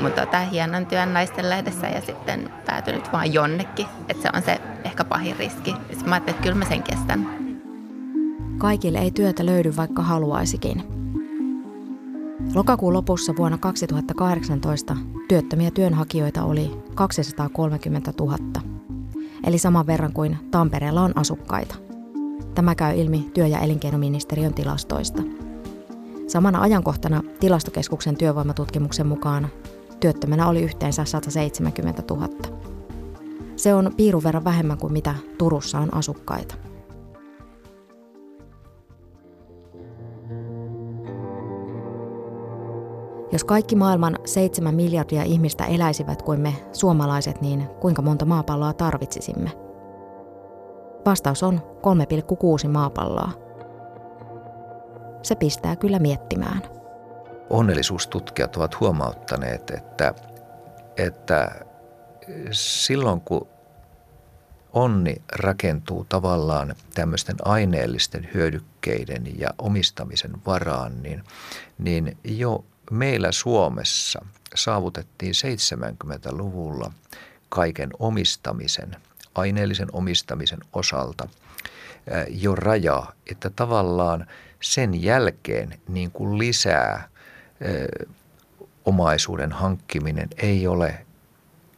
mun 0.00 0.12
tota, 0.12 0.40
hienon 0.40 0.86
työn 0.86 1.14
naisten 1.14 1.50
lehdessä 1.50 1.86
ja 1.86 2.00
sitten 2.00 2.50
päätynyt 2.66 3.12
vaan 3.12 3.32
jonnekin, 3.32 3.86
että 4.08 4.22
se 4.22 4.30
on 4.36 4.42
se 4.42 4.60
ehkä 4.84 5.04
pahin 5.04 5.36
riski. 5.36 5.74
Sitten 5.90 6.08
mä 6.08 6.14
ajattelin, 6.14 6.34
että 6.34 6.42
kyllä 6.42 6.58
mä 6.58 6.64
sen 6.64 6.82
kestän. 6.82 7.28
Kaikille 8.58 8.98
ei 8.98 9.10
työtä 9.10 9.46
löydy, 9.46 9.76
vaikka 9.76 10.02
haluaisikin. 10.02 10.82
Lokakuun 12.54 12.92
lopussa 12.92 13.36
vuonna 13.36 13.58
2018 13.58 14.96
työttömiä 15.28 15.70
työnhakijoita 15.70 16.44
oli 16.44 16.70
230 16.94 18.12
000, 18.20 18.36
eli 19.44 19.58
saman 19.58 19.86
verran 19.86 20.12
kuin 20.12 20.38
Tampereella 20.50 21.02
on 21.02 21.18
asukkaita. 21.18 21.74
Tämä 22.54 22.74
käy 22.74 23.00
ilmi 23.00 23.30
työ- 23.34 23.46
ja 23.46 23.58
elinkeinoministeriön 23.58 24.54
tilastoista. 24.54 25.22
Samana 26.26 26.60
ajankohtana 26.60 27.22
tilastokeskuksen 27.40 28.16
työvoimatutkimuksen 28.16 29.06
mukaan 29.06 29.48
työttömänä 30.00 30.48
oli 30.48 30.62
yhteensä 30.62 31.04
170 31.04 32.02
000. 32.10 32.28
Se 33.56 33.74
on 33.74 33.92
piirun 33.96 34.24
verran 34.24 34.44
vähemmän 34.44 34.78
kuin 34.78 34.92
mitä 34.92 35.14
Turussa 35.38 35.78
on 35.78 35.94
asukkaita. 35.94 36.54
Jos 43.32 43.44
kaikki 43.44 43.76
maailman 43.76 44.18
seitsemän 44.24 44.74
miljardia 44.74 45.22
ihmistä 45.22 45.64
eläisivät 45.64 46.22
kuin 46.22 46.40
me 46.40 46.54
suomalaiset, 46.72 47.40
niin 47.40 47.68
kuinka 47.80 48.02
monta 48.02 48.24
maapalloa 48.24 48.72
tarvitsisimme? 48.72 49.50
Vastaus 51.06 51.42
on 51.42 51.60
3,6 52.64 52.68
maapalloa. 52.68 53.30
Se 55.22 55.34
pistää 55.34 55.76
kyllä 55.76 55.98
miettimään. 55.98 56.77
Onnellisuustutkijat 57.50 58.56
ovat 58.56 58.80
huomauttaneet, 58.80 59.70
että, 59.70 60.14
että 60.96 61.64
silloin 62.52 63.20
kun 63.20 63.48
onni 64.72 65.22
rakentuu 65.32 66.06
tavallaan 66.08 66.74
tämmöisten 66.94 67.36
aineellisten 67.44 68.28
hyödykkeiden 68.34 69.40
ja 69.40 69.48
omistamisen 69.58 70.32
varaan, 70.46 71.02
niin, 71.02 71.24
niin 71.78 72.18
jo 72.24 72.64
meillä 72.90 73.32
Suomessa 73.32 74.24
saavutettiin 74.54 75.34
70-luvulla 75.34 76.92
kaiken 77.48 77.90
omistamisen, 77.98 78.96
aineellisen 79.34 79.88
omistamisen 79.92 80.60
osalta 80.72 81.28
jo 82.28 82.54
raja, 82.54 83.06
että 83.30 83.50
tavallaan 83.50 84.26
sen 84.60 85.02
jälkeen 85.02 85.80
niin 85.88 86.10
kuin 86.10 86.38
lisää 86.38 87.08
omaisuuden 88.84 89.52
hankkiminen 89.52 90.28
ei 90.36 90.66
ole 90.66 91.06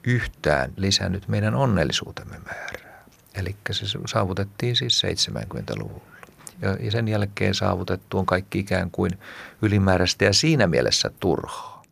yhtään 0.04 0.72
lisännyt 0.76 1.28
meidän 1.28 1.54
onnellisuutemme 1.54 2.38
määrää. 2.38 3.04
Eli 3.34 3.56
se 3.70 3.86
saavutettiin 4.06 4.76
siis 4.76 5.02
70-luvulla 5.04 6.10
ja 6.80 6.90
sen 6.90 7.08
jälkeen 7.08 7.54
saavutettu 7.54 8.18
on 8.18 8.26
kaikki 8.26 8.58
ikään 8.58 8.90
kuin 8.90 9.10
ylimääräistä 9.62 10.24
ja 10.24 10.32
siinä 10.32 10.66
mielessä 10.66 11.10
turhaa. 11.20 11.82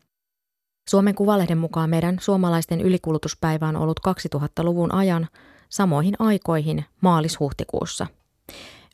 Suomen 0.90 1.14
Kuvalehden 1.14 1.58
mukaan 1.58 1.90
meidän 1.90 2.16
suomalaisten 2.20 2.80
ylikulutuspäivä 2.80 3.68
on 3.68 3.76
ollut 3.76 4.00
2000-luvun 4.08 4.94
ajan 4.94 5.28
samoihin 5.68 6.14
aikoihin 6.18 6.84
maalis-huhtikuussa. 7.00 8.06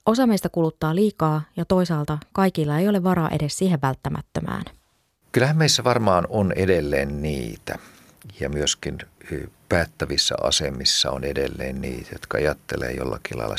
Osa 0.07 0.27
meistä 0.27 0.49
kuluttaa 0.49 0.95
liikaa 0.95 1.43
ja 1.57 1.65
toisaalta 1.65 2.19
kaikilla 2.33 2.79
ei 2.79 2.89
ole 2.89 3.05
varaa 3.05 3.29
edes 3.31 3.59
siihen 3.59 3.79
välttämättömään. 3.83 4.65
Kyllähän 5.35 5.57
meissä 5.57 5.85
varmaan 5.85 6.27
on 6.29 6.53
edelleen 6.53 7.23
niitä 7.23 7.79
ja 8.41 8.49
myöskin 8.49 8.99
päättävissä 9.69 10.35
asemissa 10.43 11.11
on 11.11 11.25
edelleen 11.25 11.81
niitä, 11.81 12.09
jotka 12.13 12.39
ajattelee 12.39 12.93
jollakin 12.93 13.39
lailla 13.39 13.57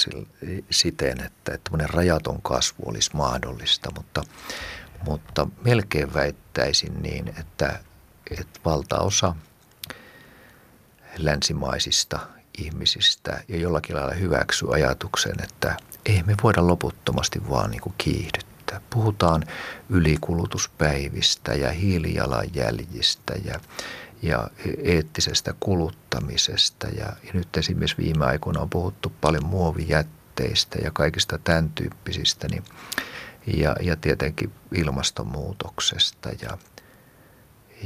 siten, 0.69 1.21
että, 1.25 1.53
että 1.53 1.71
rajaton 1.85 2.41
kasvu 2.41 2.83
olisi 2.85 3.09
mahdollista, 3.13 3.91
mutta, 3.95 4.23
mutta 5.05 5.47
melkein 5.65 6.13
väittäisin 6.13 7.01
niin, 7.01 7.27
että, 7.39 7.79
että 8.39 8.59
valtaosa 8.65 9.35
länsimaisista 11.17 12.19
ihmisistä 12.57 13.43
jo 13.47 13.57
jollakin 13.57 13.95
lailla 13.95 14.13
hyväksyy 14.13 14.73
ajatuksen, 14.73 15.35
että 15.43 15.77
ei 16.05 16.23
me 16.23 16.35
voida 16.43 16.67
loputtomasti 16.67 17.49
vaan 17.49 17.71
niin 17.71 17.81
kuin 17.81 17.95
kiihdyttää. 17.97 18.54
Puhutaan 18.89 19.43
ylikulutuspäivistä 19.89 21.53
ja 21.53 21.71
hiilijalanjäljistä 21.71 23.33
ja 23.45 23.59
ja 24.21 24.47
eettisestä 24.83 25.53
kuluttamisesta. 25.59 26.87
Ja, 26.87 27.05
ja 27.05 27.33
nyt 27.33 27.57
esimerkiksi 27.57 27.97
viime 27.97 28.25
aikoina 28.25 28.61
on 28.61 28.69
puhuttu 28.69 29.11
paljon 29.21 29.45
muovijätteistä 29.45 30.79
ja 30.83 30.91
kaikista 30.91 31.37
tämän 31.37 31.69
tyyppisistä, 31.69 32.47
niin, 32.47 32.63
ja, 33.57 33.75
ja 33.81 33.95
tietenkin 33.95 34.51
ilmastonmuutoksesta 34.75 36.29
ja, 36.41 36.57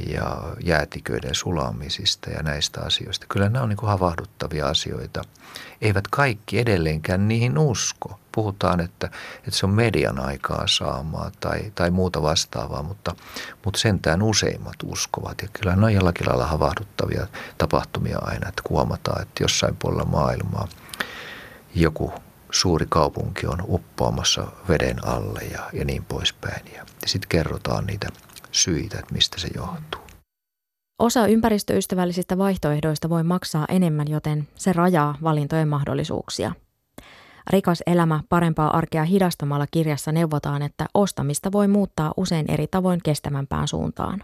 ja 0.06 0.42
jäätiköiden 0.64 1.34
sulamisista 1.34 2.30
ja 2.30 2.42
näistä 2.42 2.80
asioista. 2.80 3.26
Kyllä 3.28 3.48
nämä 3.48 3.62
on 3.62 3.68
niin 3.68 3.76
kuin 3.76 3.90
havahduttavia 3.90 4.66
asioita. 4.66 5.22
Eivät 5.80 6.08
kaikki 6.08 6.58
edelleenkään 6.58 7.28
niihin 7.28 7.58
usko 7.58 8.20
puhutaan, 8.32 8.80
että, 8.80 9.06
että 9.36 9.50
se 9.50 9.66
on 9.66 9.74
median 9.74 10.18
aikaa 10.18 10.66
saamaa 10.66 11.30
tai, 11.40 11.72
tai 11.74 11.90
muuta 11.90 12.22
vastaavaa, 12.22 12.82
mutta, 12.82 13.14
mutta 13.64 13.80
sentään 13.80 14.22
useimmat 14.22 14.76
uskovat. 14.84 15.42
Ja 15.42 15.48
kyllä 15.52 15.76
ne 15.76 15.86
on 15.86 15.94
jollakin 15.94 16.28
lailla 16.28 16.46
havahduttavia 16.46 17.26
tapahtumia 17.58 18.18
aina, 18.22 18.48
että 18.48 18.62
huomataan, 18.68 19.22
että 19.22 19.42
jossain 19.44 19.76
puolella 19.76 20.04
maailmaa 20.04 20.68
joku 21.74 22.12
suuri 22.50 22.86
kaupunki 22.88 23.46
on 23.46 23.58
uppoamassa 23.68 24.46
veden 24.68 25.08
alle 25.08 25.40
ja, 25.40 25.70
ja 25.72 25.84
niin 25.84 26.04
poispäin. 26.04 26.66
Ja, 26.74 26.86
ja 27.02 27.08
sitten 27.08 27.28
kerrotaan 27.28 27.86
niitä 27.86 28.08
syitä, 28.52 28.98
että 28.98 29.14
mistä 29.14 29.40
se 29.40 29.48
johtuu. 29.54 30.00
Osa 30.98 31.26
ympäristöystävällisistä 31.26 32.38
vaihtoehdoista 32.38 33.08
voi 33.08 33.22
maksaa 33.22 33.64
enemmän, 33.68 34.08
joten 34.08 34.48
se 34.54 34.72
rajaa 34.72 35.18
valintojen 35.22 35.68
mahdollisuuksia– 35.68 36.52
Rikas 37.50 37.82
elämä 37.86 38.20
parempaa 38.28 38.76
arkea 38.76 39.04
hidastamalla 39.04 39.66
kirjassa 39.70 40.12
neuvotaan, 40.12 40.62
että 40.62 40.86
ostamista 40.94 41.52
voi 41.52 41.68
muuttaa 41.68 42.14
usein 42.16 42.50
eri 42.50 42.66
tavoin 42.66 43.00
kestävämpään 43.04 43.68
suuntaan. 43.68 44.22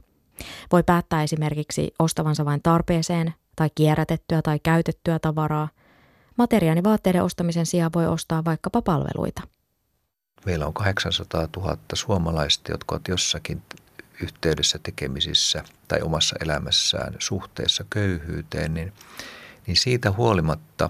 Voi 0.72 0.82
päättää 0.82 1.22
esimerkiksi 1.22 1.94
ostavansa 1.98 2.44
vain 2.44 2.62
tarpeeseen 2.62 3.34
tai 3.56 3.70
kierrätettyä 3.74 4.42
tai 4.42 4.58
käytettyä 4.62 5.18
tavaraa. 5.18 5.68
Materiaanivaatteiden 6.38 7.22
ostamisen 7.22 7.66
sijaan 7.66 7.90
voi 7.94 8.06
ostaa 8.06 8.44
vaikkapa 8.44 8.82
palveluita. 8.82 9.42
Meillä 10.46 10.66
on 10.66 10.74
800 10.74 11.48
000 11.56 11.76
suomalaista, 11.94 12.72
jotka 12.72 12.94
ovat 12.94 13.08
jossakin 13.08 13.62
yhteydessä 14.22 14.78
tekemisissä 14.78 15.64
tai 15.88 16.02
omassa 16.02 16.36
elämässään 16.40 17.14
suhteessa 17.18 17.84
köyhyyteen, 17.90 18.74
niin, 18.74 18.92
niin 19.66 19.76
siitä 19.76 20.10
huolimatta 20.10 20.88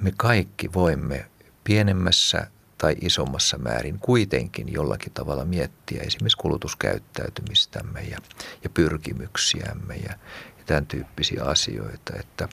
me 0.00 0.12
kaikki 0.16 0.72
voimme 0.72 1.26
pienemmässä 1.64 2.46
tai 2.78 2.96
isommassa 3.00 3.58
määrin 3.58 3.98
kuitenkin 3.98 4.72
jollakin 4.72 5.12
tavalla 5.12 5.44
miettiä 5.44 6.02
esimerkiksi 6.02 6.38
kulutuskäyttäytymistämme 6.38 8.02
ja, 8.02 8.18
ja 8.64 8.70
pyrkimyksiämme 8.70 9.96
ja, 9.96 10.12
ja 10.58 10.64
tämän 10.66 10.86
tyyppisiä 10.86 11.44
asioita. 11.44 12.12
Että, 12.20 12.48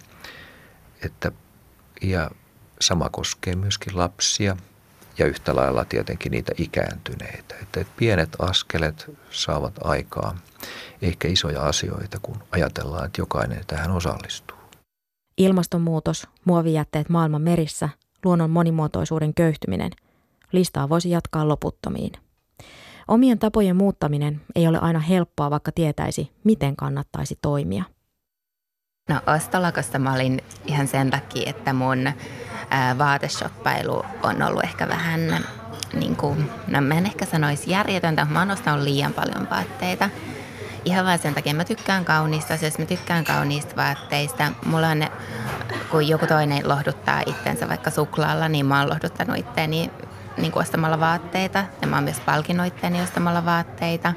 että, 1.06 1.32
ja 2.02 2.32
sama 2.82 3.10
koskee 3.10 3.56
myöskin 3.56 3.98
lapsia 3.98 4.58
ja 5.22 5.28
yhtä 5.28 5.56
lailla 5.56 5.86
tietenkin 5.86 6.32
niitä 6.32 6.52
ikääntyneitä. 6.58 7.56
Että 7.62 7.86
pienet 7.98 8.30
askelet 8.40 9.12
saavat 9.32 9.74
aikaa 9.84 10.38
ehkä 11.02 11.28
isoja 11.28 11.62
asioita, 11.62 12.20
kun 12.22 12.44
ajatellaan, 12.52 13.06
että 13.06 13.22
jokainen 13.22 13.64
tähän 13.68 13.92
osallistuu. 13.92 14.58
Ilmastonmuutos, 15.38 16.28
muovijätteet 16.46 17.10
maailman 17.10 17.42
merissä, 17.42 17.90
luonnon 18.26 18.50
monimuotoisuuden 18.50 19.34
köyhtyminen. 19.34 19.92
Listaa 20.52 20.90
voisi 20.90 21.10
jatkaa 21.10 21.48
loputtomiin. 21.48 22.12
Omien 23.08 23.40
tapojen 23.40 23.76
muuttaminen 23.76 24.42
ei 24.56 24.68
ole 24.68 24.80
aina 24.80 25.00
helppoa, 25.00 25.50
vaikka 25.50 25.72
tietäisi, 25.72 26.32
miten 26.44 26.76
kannattaisi 26.76 27.40
toimia. 27.42 27.84
No 29.10 29.22
ostolakosta 29.36 30.00
mä 30.00 30.14
olin 30.14 30.42
ihan 30.66 30.88
sen 30.88 31.12
takia, 31.12 31.50
että 31.50 31.74
mun 31.74 32.12
vaateshoppailu 32.98 34.06
on 34.24 34.42
ollut 34.42 34.64
ehkä 34.64 34.88
vähän, 34.88 35.46
niin 35.94 36.16
kuin, 36.16 36.52
no 36.68 36.82
mä 36.82 36.94
en 36.94 37.06
ehkä 37.06 37.26
sanoisi 37.26 37.72
järjetöntä, 37.72 38.28
mä 38.30 38.40
oon 38.40 38.52
ostanut 38.52 38.84
liian 38.84 39.14
paljon 39.14 39.48
vaatteita. 39.50 40.10
Ihan 40.86 41.06
vaan 41.06 41.20
sen 41.20 41.34
takia, 41.34 41.54
mä 41.54 41.64
tykkään 41.64 42.06
kauniista 42.06 42.54
jos 42.62 42.78
mä 42.78 42.86
tykkään 42.86 43.24
kauniista 43.24 43.76
vaatteista. 43.76 44.52
Mulla 44.66 44.88
on, 44.88 45.04
kun 45.90 46.08
joku 46.08 46.28
toinen 46.28 46.70
lohduttaa 46.70 47.22
itsensä 47.26 47.70
vaikka 47.70 47.92
suklaalla, 47.92 48.48
niin 48.48 48.66
mä 48.66 48.80
oon 48.80 48.90
lohduttanut 48.90 49.38
itteeni 49.38 49.92
niin 50.38 50.52
kuin 50.52 50.62
ostamalla 50.62 51.00
vaatteita. 51.00 51.64
Ja 51.82 51.88
mä 51.88 51.96
oon 51.96 52.04
myös 52.04 52.20
palkinnut 52.20 52.68
itteeni 52.68 53.02
ostamalla 53.02 53.46
vaatteita. 53.46 54.14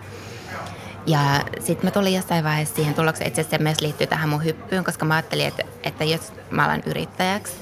Ja 1.07 1.21
sitten 1.61 1.87
mä 1.87 1.91
tulin 1.91 2.15
jossain 2.15 2.45
vaiheessa 2.45 2.75
siihen 2.75 2.95
tulokseen, 2.95 3.33
asiassa 3.33 3.51
se 3.51 3.63
myös 3.63 3.81
liittyy 3.81 4.07
tähän 4.07 4.29
mun 4.29 4.45
hyppyyn, 4.45 4.85
koska 4.85 5.05
mä 5.05 5.15
ajattelin, 5.15 5.47
että, 5.47 5.63
että 5.83 6.05
jos 6.05 6.33
mä 6.51 6.65
alan 6.65 6.83
yrittäjäksi, 6.87 7.55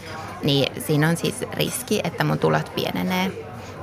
niin 0.43 0.83
siinä 0.83 1.09
on 1.09 1.17
siis 1.17 1.35
riski, 1.53 2.01
että 2.05 2.25
mun 2.25 2.39
tulot 2.39 2.75
pienenee. 2.75 3.31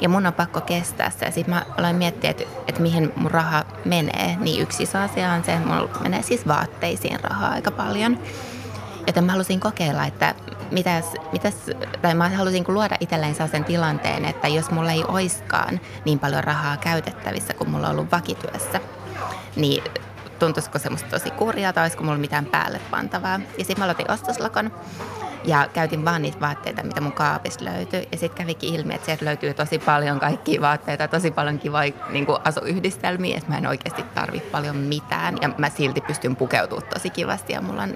Ja 0.01 0.09
mun 0.09 0.25
on 0.25 0.33
pakko 0.33 0.61
kestää 0.61 1.09
se. 1.09 1.31
Sitten 1.31 1.53
mä 1.53 1.65
aloin 1.77 1.95
miettiä, 1.95 2.29
että, 2.29 2.43
että 2.67 2.81
mihin 2.81 3.13
mun 3.15 3.31
raha 3.31 3.65
menee. 3.85 4.37
Niin 4.39 4.61
yksi 4.61 4.83
iso 4.83 4.97
asia 4.97 5.31
on 5.31 5.43
se, 5.43 5.53
että 5.53 5.67
mulla 5.67 5.89
menee 6.03 6.21
siis 6.21 6.47
vaatteisiin 6.47 7.19
rahaa 7.23 7.51
aika 7.51 7.71
paljon. 7.71 8.19
Joten 9.07 9.23
mä 9.23 9.31
halusin 9.31 9.59
kokeilla, 9.59 10.05
että 10.05 10.35
mitäs, 10.71 11.05
mitäs, 11.31 11.53
tai 12.01 12.15
mä 12.15 12.29
halusin 12.29 12.65
luoda 12.67 12.95
itselleen 12.99 13.35
sen 13.51 13.63
tilanteen, 13.63 14.25
että 14.25 14.47
jos 14.47 14.71
mulla 14.71 14.91
ei 14.91 15.03
oiskaan 15.07 15.79
niin 16.05 16.19
paljon 16.19 16.43
rahaa 16.43 16.77
käytettävissä 16.77 17.53
kuin 17.53 17.69
mulla 17.69 17.87
on 17.87 17.93
ollut 17.93 18.11
vakityössä, 18.11 18.79
niin 19.55 19.83
tuntuisiko 20.39 20.79
semmoista 20.79 21.09
tosi 21.09 21.31
kurjaa 21.31 21.73
tai 21.73 21.83
olisiko 21.83 22.03
mulla 22.03 22.17
mitään 22.17 22.45
päälle 22.45 22.81
pantavaa. 22.91 23.39
Ja 23.57 23.65
sitten 23.65 23.79
mä 23.79 23.83
aloitin 23.83 24.11
ostoslakon 24.11 24.71
ja 25.43 25.67
käytin 25.73 26.05
vaan 26.05 26.21
niitä 26.21 26.39
vaatteita, 26.39 26.83
mitä 26.83 27.01
mun 27.01 27.11
kaapista 27.11 27.65
löytyi. 27.65 28.07
Ja 28.11 28.17
sitten 28.17 28.37
kävikin 28.37 28.75
ilmi, 28.75 28.93
että 28.93 29.05
sieltä 29.05 29.25
löytyy 29.25 29.53
tosi 29.53 29.79
paljon 29.79 30.19
kaikkia 30.19 30.61
vaatteita, 30.61 31.07
tosi 31.07 31.31
paljon 31.31 31.59
kivoja 31.59 31.93
niin 32.09 32.25
asuyhdistelmiä, 32.43 33.37
että 33.37 33.49
mä 33.49 33.57
en 33.57 33.67
oikeasti 33.67 34.03
tarvi 34.03 34.39
paljon 34.39 34.75
mitään. 34.75 35.37
Ja 35.41 35.49
mä 35.57 35.69
silti 35.69 36.01
pystyn 36.01 36.35
pukeutumaan 36.35 36.89
tosi 36.93 37.09
kivasti 37.09 37.53
ja 37.53 37.61
mulla 37.61 37.83
on 37.83 37.93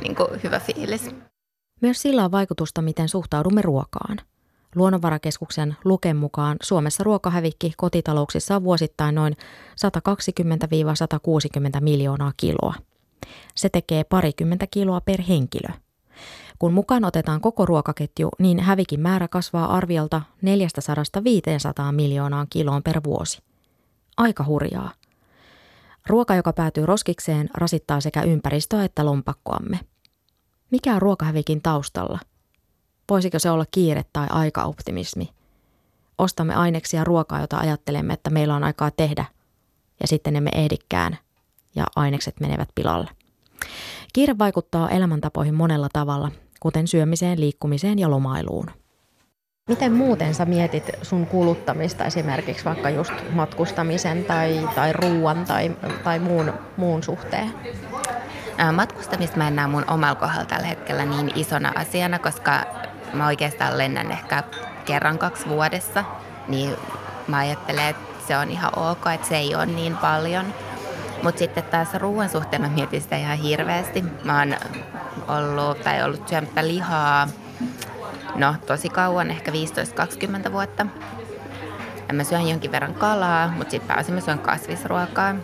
niin 0.00 0.14
kuin, 0.14 0.28
hyvä 0.42 0.60
fiilis. 0.60 1.10
Myös 1.80 2.02
sillä 2.02 2.24
on 2.24 2.32
vaikutusta, 2.32 2.82
miten 2.82 3.08
suhtaudumme 3.08 3.62
ruokaan. 3.62 4.16
Luonnonvarakeskuksen 4.74 5.76
Luken 5.84 6.16
mukaan 6.16 6.56
Suomessa 6.62 7.04
ruokahävikki 7.04 7.72
kotitalouksissa 7.76 8.56
on 8.56 8.64
vuosittain 8.64 9.14
noin 9.14 9.36
120-160 11.76 11.80
miljoonaa 11.80 12.32
kiloa. 12.36 12.74
Se 13.54 13.68
tekee 13.68 14.04
parikymmentä 14.04 14.66
kiloa 14.70 15.00
per 15.00 15.22
henkilö. 15.22 15.68
Kun 16.62 16.72
mukaan 16.72 17.04
otetaan 17.04 17.40
koko 17.40 17.66
ruokaketju, 17.66 18.28
niin 18.38 18.60
hävikin 18.60 19.00
määrä 19.00 19.28
kasvaa 19.28 19.76
arviolta 19.76 20.22
400-500 21.88 21.92
miljoonaan 21.92 22.46
kiloon 22.50 22.82
per 22.82 23.00
vuosi. 23.04 23.42
Aika 24.16 24.44
hurjaa. 24.44 24.92
Ruoka, 26.06 26.34
joka 26.34 26.52
päätyy 26.52 26.86
roskikseen, 26.86 27.50
rasittaa 27.54 28.00
sekä 28.00 28.22
ympäristöä 28.22 28.84
että 28.84 29.06
lompakkoamme. 29.06 29.80
Mikä 30.70 30.94
on 30.94 31.02
ruokahävikin 31.02 31.62
taustalla? 31.62 32.18
Voisiko 33.10 33.38
se 33.38 33.50
olla 33.50 33.64
kiire 33.70 34.04
tai 34.12 34.26
aikaoptimismi? 34.30 35.30
Ostamme 36.18 36.54
aineksia 36.54 37.04
ruokaa, 37.04 37.40
jota 37.40 37.58
ajattelemme, 37.58 38.14
että 38.14 38.30
meillä 38.30 38.54
on 38.54 38.64
aikaa 38.64 38.90
tehdä, 38.90 39.24
ja 40.00 40.08
sitten 40.08 40.36
emme 40.36 40.50
ehdikään, 40.54 41.18
ja 41.74 41.84
ainekset 41.96 42.40
menevät 42.40 42.68
pilalle. 42.74 43.10
Kiire 44.12 44.38
vaikuttaa 44.38 44.90
elämäntapoihin 44.90 45.54
monella 45.54 45.88
tavalla, 45.92 46.30
kuten 46.62 46.88
syömiseen, 46.88 47.40
liikkumiseen 47.40 47.98
ja 47.98 48.10
lomailuun. 48.10 48.66
Miten 49.68 49.92
muuten 49.92 50.34
sä 50.34 50.44
mietit 50.44 50.90
sun 51.02 51.26
kuluttamista 51.26 52.04
esimerkiksi 52.04 52.64
vaikka 52.64 52.90
just 52.90 53.12
matkustamisen 53.30 54.24
tai, 54.24 54.68
tai 54.74 54.92
ruoan 54.92 55.44
tai, 55.44 55.76
tai 56.04 56.18
muun, 56.18 56.52
muun 56.76 57.02
suhteen? 57.02 57.52
Matkustamista 58.72 59.36
mä 59.36 59.48
en 59.48 59.56
näe 59.56 59.66
mun 59.66 59.90
omalla 59.90 60.14
kohdalla 60.14 60.44
tällä 60.44 60.66
hetkellä 60.66 61.04
niin 61.04 61.32
isona 61.34 61.72
asiana, 61.74 62.18
koska 62.18 62.64
mä 63.12 63.26
oikeastaan 63.26 63.78
lennän 63.78 64.12
ehkä 64.12 64.42
kerran 64.84 65.18
kaksi 65.18 65.48
vuodessa, 65.48 66.04
niin 66.48 66.70
mä 67.28 67.38
ajattelen, 67.38 67.88
että 67.88 68.26
se 68.28 68.36
on 68.36 68.50
ihan 68.50 68.78
ok, 68.78 69.06
että 69.14 69.28
se 69.28 69.36
ei 69.36 69.54
ole 69.54 69.66
niin 69.66 69.96
paljon. 69.96 70.44
Mutta 71.22 71.38
sitten 71.38 71.64
taas 71.64 71.94
ruoan 71.94 72.28
suhteen 72.28 72.62
mä 72.62 72.68
mietin 72.68 73.02
sitä 73.02 73.16
ihan 73.16 73.38
hirveästi. 73.38 74.04
Mä 74.24 74.38
oon 74.38 74.54
ollut, 75.28 75.82
tai 75.82 76.02
ollut 76.02 76.28
syömättä 76.28 76.68
lihaa 76.68 77.28
no 78.34 78.54
tosi 78.66 78.88
kauan, 78.88 79.30
ehkä 79.30 79.52
15-20 80.48 80.52
vuotta. 80.52 80.86
Ja 82.08 82.14
mä 82.14 82.24
syön 82.24 82.48
jonkin 82.48 82.72
verran 82.72 82.94
kalaa, 82.94 83.48
mutta 83.48 83.70
sitten 83.70 83.88
pääasiassa 83.88 84.14
mä 84.14 84.20
syön 84.20 84.38
kasvisruokaa. 84.38 85.34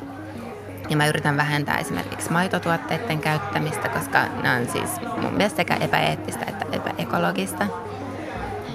Ja 0.90 0.96
mä 0.96 1.06
yritän 1.06 1.36
vähentää 1.36 1.78
esimerkiksi 1.78 2.32
maitotuotteiden 2.32 3.20
käyttämistä, 3.20 3.88
koska 3.88 4.24
ne 4.42 4.52
on 4.52 4.68
siis 4.68 4.90
mun 5.22 5.32
mielestä 5.32 5.56
sekä 5.56 5.74
epäeettistä 5.74 6.44
että 6.48 6.64
epäekologista. 6.72 7.66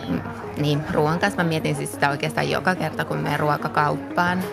Mm, 0.07 0.21
niin, 0.57 0.83
ruoan 0.91 1.19
kanssa 1.19 1.43
mä 1.43 1.49
mietin 1.49 1.75
siis 1.75 1.91
sitä 1.91 2.09
oikeastaan 2.09 2.49
joka 2.49 2.75
kerta, 2.75 3.05
kun 3.05 3.17
menen 3.17 3.39
ruokakauppaan. 3.39 4.43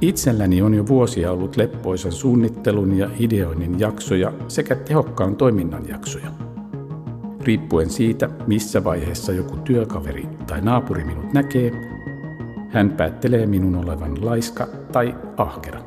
Itselläni 0.00 0.62
on 0.62 0.74
jo 0.74 0.86
vuosia 0.86 1.32
ollut 1.32 1.56
leppoisan 1.56 2.12
suunnittelun 2.12 2.98
ja 2.98 3.10
ideoinnin 3.18 3.80
jaksoja 3.80 4.32
sekä 4.48 4.74
tehokkaan 4.74 5.36
toiminnan 5.36 5.88
jaksoja. 5.88 6.26
Riippuen 7.44 7.90
siitä, 7.90 8.30
missä 8.46 8.84
vaiheessa 8.84 9.32
joku 9.32 9.56
työkaveri 9.56 10.28
tai 10.46 10.60
naapuri 10.60 11.04
minut 11.04 11.32
näkee, 11.32 11.72
hän 12.70 12.90
päättelee 12.90 13.46
minun 13.46 13.76
olevan 13.76 14.24
laiska 14.24 14.68
tai 14.92 15.14
ahkera. 15.36 15.80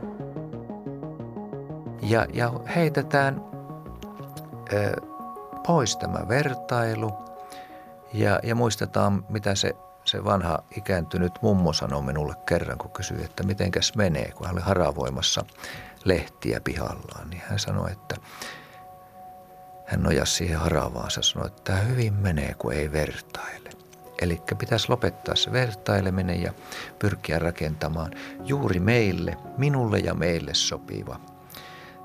Ja, 2.02 2.26
ja 2.34 2.54
heitetään 2.76 3.42
ö, 4.74 4.92
pois 5.68 5.98
tämä 5.98 6.28
vertailu 6.28 7.12
ja, 8.14 8.40
ja 8.44 8.56
muistetaan, 8.56 9.26
mitä 9.30 9.56
se, 9.56 9.76
se 10.10 10.24
vanha 10.24 10.64
ikääntynyt 10.78 11.34
mummo 11.42 11.74
sanoi 11.74 12.02
minulle 12.02 12.36
kerran, 12.46 12.78
kun 12.78 12.92
kysyi, 12.92 13.24
että 13.24 13.44
mitenkäs 13.44 13.96
menee, 13.96 14.32
kun 14.32 14.48
hän 14.48 14.56
oli 14.56 14.62
haravoimassa 14.62 15.46
lehtiä 16.04 16.62
pihallaan. 16.62 17.30
Niin 17.30 17.42
hän 17.46 17.60
sanoi, 17.60 17.92
että 17.92 18.16
hän 19.86 20.04
nojasi 20.04 20.34
siihen 20.34 20.60
haravaansa 20.60 21.20
ja 21.20 21.24
sanoi, 21.24 21.48
että 21.48 21.62
tämä 21.64 21.80
hyvin 21.80 22.14
menee, 22.14 22.54
kun 22.58 22.74
ei 22.74 22.92
vertaile. 22.92 23.70
Eli 24.22 24.42
pitäisi 24.58 24.90
lopettaa 24.90 25.36
se 25.36 25.52
vertaileminen 25.52 26.42
ja 26.42 26.54
pyrkiä 27.00 27.40
rakentamaan 27.40 28.12
juuri 28.44 28.80
meille, 28.80 29.38
minulle 29.58 30.00
ja 30.00 30.14
meille 30.14 30.54
sopiva, 30.54 31.20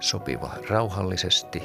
sopiva 0.04 0.50
rauhallisesti 0.70 1.62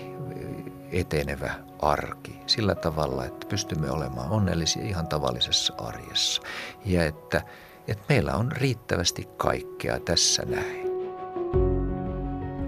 etenevä 0.91 1.53
arki 1.79 2.39
sillä 2.45 2.75
tavalla, 2.75 3.25
että 3.25 3.47
pystymme 3.47 3.91
olemaan 3.91 4.31
onnellisia 4.31 4.83
ihan 4.83 5.07
tavallisessa 5.07 5.73
arjessa 5.77 6.41
ja 6.85 7.05
että, 7.05 7.41
että 7.87 8.03
meillä 8.09 8.33
on 8.33 8.51
riittävästi 8.51 9.27
kaikkea 9.37 9.99
tässä 9.99 10.43
näin. 10.45 10.89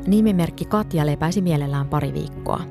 Nimimerkki 0.07 0.65
Katja 0.65 1.05
lepäisi 1.05 1.41
mielellään 1.41 1.87
pari 1.87 2.13
viikkoa. 2.13 2.61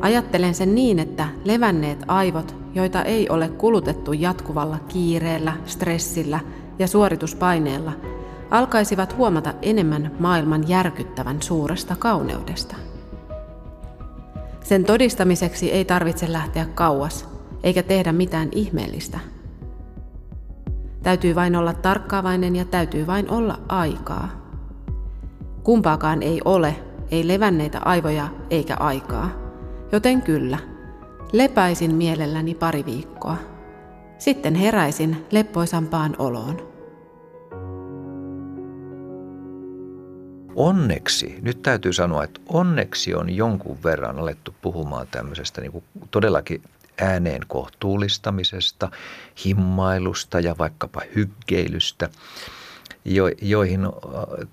Ajattelen 0.00 0.54
sen 0.54 0.74
niin, 0.74 0.98
että 0.98 1.28
levänneet 1.44 2.04
aivot, 2.08 2.56
joita 2.74 3.02
ei 3.02 3.28
ole 3.28 3.48
kulutettu 3.48 4.12
jatkuvalla 4.12 4.78
kiireellä, 4.78 5.56
stressillä 5.66 6.40
ja 6.78 6.86
suorituspaineella, 6.88 7.92
alkaisivat 8.50 9.16
huomata 9.16 9.54
enemmän 9.62 10.10
maailman 10.18 10.68
järkyttävän 10.68 11.42
suuresta 11.42 11.96
kauneudesta. 11.96 12.76
Sen 14.64 14.84
todistamiseksi 14.84 15.72
ei 15.72 15.84
tarvitse 15.84 16.32
lähteä 16.32 16.66
kauas, 16.74 17.28
eikä 17.62 17.82
tehdä 17.82 18.12
mitään 18.12 18.48
ihmeellistä. 18.52 19.18
Täytyy 21.02 21.34
vain 21.34 21.56
olla 21.56 21.72
tarkkaavainen 21.72 22.56
ja 22.56 22.64
täytyy 22.64 23.06
vain 23.06 23.30
olla 23.30 23.60
aikaa. 23.68 24.28
Kumpaakaan 25.62 26.22
ei 26.22 26.40
ole, 26.44 26.76
ei 27.10 27.28
levänneitä 27.28 27.80
aivoja 27.84 28.28
eikä 28.50 28.76
aikaa. 28.80 29.30
Joten 29.92 30.22
kyllä, 30.22 30.58
lepäisin 31.32 31.94
mielelläni 31.94 32.54
pari 32.54 32.84
viikkoa. 32.86 33.36
Sitten 34.18 34.54
heräisin 34.54 35.26
leppoisampaan 35.30 36.14
oloon. 36.18 36.75
Onneksi, 40.56 41.38
nyt 41.42 41.62
täytyy 41.62 41.92
sanoa, 41.92 42.24
että 42.24 42.40
onneksi 42.48 43.14
on 43.14 43.30
jonkun 43.30 43.82
verran 43.84 44.18
alettu 44.18 44.54
puhumaan 44.62 45.06
tämmöisestä 45.10 45.60
niin 45.60 45.72
kuin 45.72 45.84
todellakin 46.10 46.62
ääneen 47.00 47.42
kohtuullistamisesta, 47.48 48.90
himmailusta 49.44 50.40
ja 50.40 50.54
vaikkapa 50.58 51.02
hyggeilystä, 51.14 52.08
jo, 53.04 53.24
joihin 53.42 53.80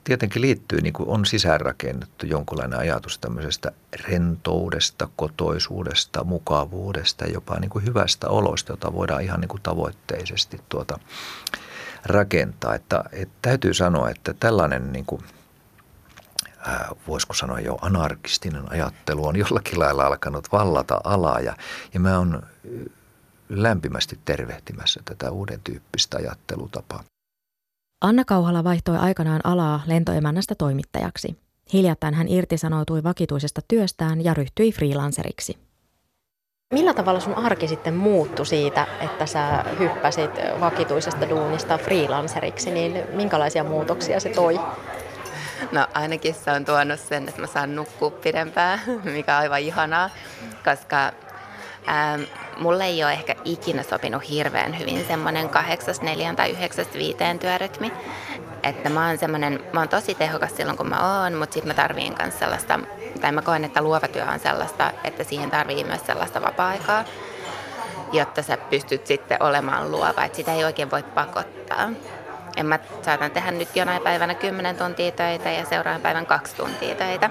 tietenkin 0.03 0.41
liittyy, 0.41 0.81
niin 0.81 0.93
kuin 0.93 1.09
on 1.09 1.25
sisäänrakennettu 1.25 2.25
jonkunlainen 2.25 2.79
ajatus 2.79 3.19
tämmöisestä 3.19 3.71
rentoudesta, 4.07 5.09
kotoisuudesta, 5.15 6.23
mukavuudesta, 6.23 7.25
jopa 7.25 7.59
niin 7.59 7.69
kuin 7.69 7.85
hyvästä 7.85 8.29
olosta, 8.29 8.73
jota 8.73 8.93
voidaan 8.93 9.23
ihan 9.23 9.39
niin 9.39 9.49
kuin 9.49 9.63
tavoitteisesti 9.63 10.61
tuota 10.69 10.99
rakentaa. 12.05 12.75
Että, 12.75 13.03
että 13.11 13.35
täytyy 13.41 13.73
sanoa, 13.73 14.09
että 14.09 14.33
tällainen 14.33 14.93
niin 14.93 15.05
kuin– 15.05 15.21
Äh, 15.33 15.42
voisiko 17.07 17.33
sanoa 17.33 17.59
jo 17.59 17.77
anarkistinen 17.81 18.71
ajattelu 18.71 19.25
on 19.27 19.35
jollakin 19.35 19.79
lailla 19.79 20.05
alkanut 20.05 20.51
vallata 20.51 21.01
alaa 21.03 21.39
ja, 21.39 21.55
ja 21.93 21.99
mä 21.99 22.17
oon 22.17 22.35
äh, 22.35 22.71
lämpimästi 23.49 24.19
tervehtimässä 24.25 25.01
tätä 25.05 25.31
uuden 25.31 25.59
tyyppistä 25.63 26.17
ajattelutapaa. 26.17 27.03
Anna 28.01 28.25
Kauhala 28.25 28.63
vaihtoi 28.63 28.97
aikanaan 28.97 29.41
alaa 29.43 29.81
lentoemännästä 29.85 30.55
toimittajaksi. 30.55 31.37
Hiljattain 31.73 32.13
hän 32.13 32.27
irtisanoutui 32.27 33.03
vakituisesta 33.03 33.61
työstään 33.67 34.23
ja 34.23 34.33
ryhtyi 34.33 34.71
freelanceriksi. 34.71 35.57
Millä 36.73 36.93
tavalla 36.93 37.19
sun 37.19 37.35
arki 37.35 37.67
sitten 37.67 37.93
muuttui 37.93 38.45
siitä, 38.45 38.87
että 39.01 39.25
sä 39.25 39.65
hyppäsit 39.79 40.31
vakituisesta 40.59 41.29
duunista 41.29 41.77
freelanceriksi, 41.77 42.71
niin 42.71 43.03
minkälaisia 43.13 43.63
muutoksia 43.63 44.19
se 44.19 44.29
toi? 44.29 44.59
No 45.71 45.87
ainakin 45.93 46.33
se 46.33 46.51
on 46.51 46.65
tuonut 46.65 46.99
sen, 46.99 47.29
että 47.29 47.41
mä 47.41 47.47
saan 47.47 47.75
nukkua 47.75 48.11
pidempään, 48.11 48.81
mikä 49.03 49.35
on 49.35 49.41
aivan 49.41 49.59
ihanaa, 49.59 50.09
koska 50.65 51.11
ähm, 51.89 52.21
mulle 52.57 52.85
ei 52.85 53.03
ole 53.03 53.13
ehkä 53.13 53.35
ikinä 53.45 53.83
sopinut 53.83 54.29
hirveän 54.29 54.79
hyvin 54.79 55.05
semmoinen 55.07 55.49
8-4 55.49 55.49
tai 56.35 56.57
9-5 57.35 57.39
työrytmi. 57.39 57.93
Että 58.63 58.89
mä 58.89 59.07
oon 59.07 59.17
semmoinen, 59.17 59.63
mä 59.73 59.79
oon 59.79 59.89
tosi 59.89 60.15
tehokas 60.15 60.55
silloin 60.57 60.77
kun 60.77 60.89
mä 60.89 61.21
oon, 61.21 61.33
mutta 61.33 61.53
sitten 61.53 61.67
mä 61.67 61.73
tarviin 61.73 62.15
myös 62.21 62.39
sellaista, 62.39 62.79
tai 63.21 63.31
mä 63.31 63.41
koen, 63.41 63.63
että 63.63 63.81
luova 63.81 64.07
työ 64.07 64.25
on 64.25 64.39
sellaista, 64.39 64.91
että 65.03 65.23
siihen 65.23 65.51
tarvii 65.51 65.83
myös 65.83 66.05
sellaista 66.05 66.41
vapaa-aikaa, 66.41 67.03
jotta 68.11 68.41
sä 68.41 68.57
pystyt 68.57 69.07
sitten 69.07 69.43
olemaan 69.43 69.91
luova, 69.91 70.23
että 70.23 70.35
sitä 70.35 70.53
ei 70.53 70.65
oikein 70.65 70.91
voi 70.91 71.03
pakottaa 71.03 71.89
en 72.57 72.65
mä 72.65 72.79
saatan 73.01 73.31
tehdä 73.31 73.51
nyt 73.51 73.75
jonain 73.75 74.01
päivänä 74.01 74.35
10 74.35 74.75
tuntia 74.75 75.11
töitä 75.11 75.51
ja 75.51 75.65
seuraavan 75.65 76.01
päivän 76.01 76.25
kaksi 76.25 76.55
tuntia 76.55 76.95
töitä. 76.95 77.29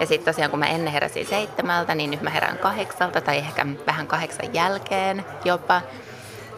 Ja 0.00 0.06
sitten 0.06 0.34
tosiaan 0.34 0.50
kun 0.50 0.60
mä 0.60 0.66
ennen 0.66 0.92
heräsin 0.92 1.26
seitsemältä, 1.26 1.94
niin 1.94 2.10
nyt 2.10 2.22
mä 2.22 2.30
herään 2.30 2.58
kahdeksalta 2.58 3.20
tai 3.20 3.38
ehkä 3.38 3.66
vähän 3.86 4.06
kahdeksan 4.06 4.54
jälkeen 4.54 5.24
jopa. 5.44 5.82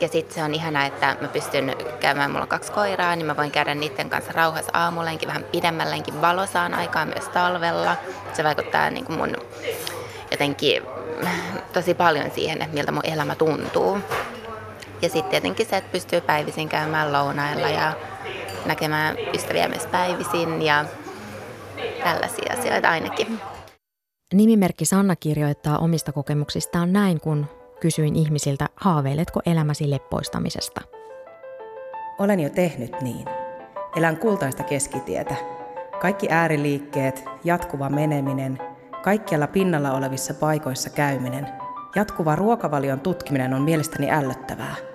Ja 0.00 0.08
sitten 0.08 0.34
se 0.34 0.42
on 0.42 0.54
ihana, 0.54 0.86
että 0.86 1.16
mä 1.20 1.28
pystyn 1.28 1.76
käymään, 2.00 2.30
mulla 2.30 2.42
on 2.42 2.48
kaksi 2.48 2.72
koiraa, 2.72 3.16
niin 3.16 3.26
mä 3.26 3.36
voin 3.36 3.50
käydä 3.50 3.74
niiden 3.74 4.10
kanssa 4.10 4.32
rauhassa 4.32 4.70
aamulenkin, 4.74 5.28
vähän 5.28 5.44
pidemmällenkin 5.44 6.20
valosaan 6.20 6.74
aikaa 6.74 7.06
myös 7.06 7.28
talvella. 7.28 7.96
Se 8.32 8.44
vaikuttaa 8.44 8.90
niin 8.90 9.04
kuin 9.04 9.18
mun 9.18 9.36
jotenkin 10.30 10.82
tosi 11.72 11.94
paljon 11.94 12.30
siihen, 12.30 12.62
että 12.62 12.74
miltä 12.74 12.92
mun 12.92 13.06
elämä 13.06 13.34
tuntuu. 13.34 13.98
Ja 15.04 15.10
sitten 15.10 15.30
tietenkin 15.30 15.66
se, 15.66 15.76
että 15.76 15.92
pystyy 15.92 16.20
päivisin 16.20 16.68
käymään 16.68 17.12
lounailla 17.12 17.68
ja 17.68 17.92
näkemään 18.66 19.16
ystäviä 19.34 19.68
myös 19.68 19.86
päivisin 19.86 20.62
ja 20.62 20.84
tällaisia 22.04 22.52
asioita 22.58 22.90
ainakin. 22.90 23.40
Nimimerkki 24.34 24.84
Sanna 24.84 25.16
kirjoittaa 25.16 25.78
omista 25.78 26.12
kokemuksistaan 26.12 26.92
näin, 26.92 27.20
kun 27.20 27.46
kysyin 27.80 28.16
ihmisiltä, 28.16 28.68
haaveiletko 28.76 29.40
elämäsi 29.46 29.90
leppoistamisesta. 29.90 30.80
Olen 32.18 32.40
jo 32.40 32.50
tehnyt 32.50 33.00
niin. 33.00 33.24
Elän 33.96 34.16
kultaista 34.16 34.62
keskitietä. 34.62 35.34
Kaikki 36.00 36.26
ääriliikkeet, 36.30 37.24
jatkuva 37.44 37.90
meneminen, 37.90 38.58
kaikkialla 39.02 39.46
pinnalla 39.46 39.92
olevissa 39.92 40.34
paikoissa 40.34 40.90
käyminen, 40.90 41.48
jatkuva 41.96 42.36
ruokavalion 42.36 43.00
tutkiminen 43.00 43.54
on 43.54 43.62
mielestäni 43.62 44.10
ällöttävää– 44.10 44.74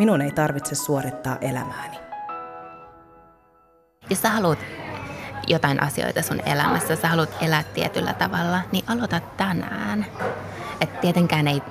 Minun 0.00 0.20
ei 0.20 0.30
tarvitse 0.30 0.74
suorittaa 0.74 1.36
elämääni. 1.40 1.96
Jos 4.10 4.22
sä 4.22 4.30
haluat 4.30 4.58
jotain 5.46 5.82
asioita 5.82 6.22
sun 6.22 6.40
elämässä, 6.46 6.96
sä 6.96 7.08
haluat 7.08 7.36
elää 7.40 7.62
tietyllä 7.62 8.14
tavalla, 8.14 8.60
niin 8.72 8.84
aloita 8.86 9.20
tänään. 9.36 10.06
Et 10.80 11.00
tietenkään 11.00 11.48
ei, 11.48 11.62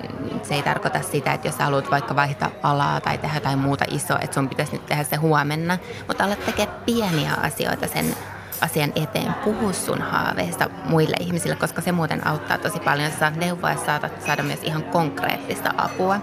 se 0.42 0.54
ei 0.54 0.62
tarkoita 0.62 1.02
sitä, 1.02 1.32
että 1.32 1.48
jos 1.48 1.56
sä 1.56 1.64
haluat 1.64 1.90
vaikka 1.90 2.16
vaihtaa 2.16 2.50
alaa 2.62 3.00
tai 3.00 3.18
tehdä 3.18 3.36
jotain 3.36 3.58
muuta 3.58 3.84
isoa, 3.88 4.18
että 4.18 4.34
sun 4.34 4.48
pitäisi 4.48 4.72
nyt 4.72 4.86
tehdä 4.86 5.04
se 5.04 5.16
huomenna, 5.16 5.78
mutta 6.08 6.24
alat 6.24 6.46
tekemään 6.46 6.78
pieniä 6.86 7.34
asioita 7.34 7.86
sen 7.86 8.16
asian 8.60 8.92
eteen. 8.94 9.34
Puhu 9.34 9.72
sun 9.72 10.02
haaveista 10.02 10.70
muille 10.84 11.16
ihmisille, 11.20 11.56
koska 11.56 11.80
se 11.80 11.92
muuten 11.92 12.26
auttaa 12.26 12.58
tosi 12.58 12.80
paljon. 12.80 13.10
Sä 13.10 13.18
saat 13.18 13.36
neuvoa 13.36 13.70
ja 13.70 13.84
saatat 13.86 14.22
saada 14.22 14.42
myös 14.42 14.60
ihan 14.62 14.82
konkreettista 14.82 15.74
apua. 15.76 16.20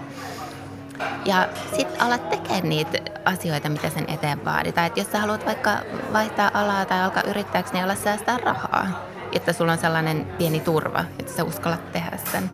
Ja 1.24 1.48
sitten 1.76 2.00
alat 2.00 2.28
tekemään 2.28 2.68
niitä 2.68 2.98
asioita, 3.24 3.68
mitä 3.68 3.90
sen 3.90 4.04
eteen 4.08 4.44
vaaditaan. 4.44 4.86
Että 4.86 5.00
jos 5.00 5.12
sä 5.12 5.20
haluat 5.20 5.46
vaikka 5.46 5.70
vaihtaa 6.12 6.50
alaa 6.54 6.84
tai 6.84 7.02
alkaa 7.02 7.22
yrittäjäksi, 7.22 7.72
niin 7.72 7.84
ala 7.84 7.94
säästää 7.94 8.38
rahaa. 8.38 8.86
Että 9.32 9.52
sulla 9.52 9.72
on 9.72 9.78
sellainen 9.78 10.26
pieni 10.38 10.60
turva, 10.60 11.04
että 11.18 11.32
sä 11.32 11.44
uskallat 11.44 11.92
tehdä 11.92 12.18
sen. 12.32 12.50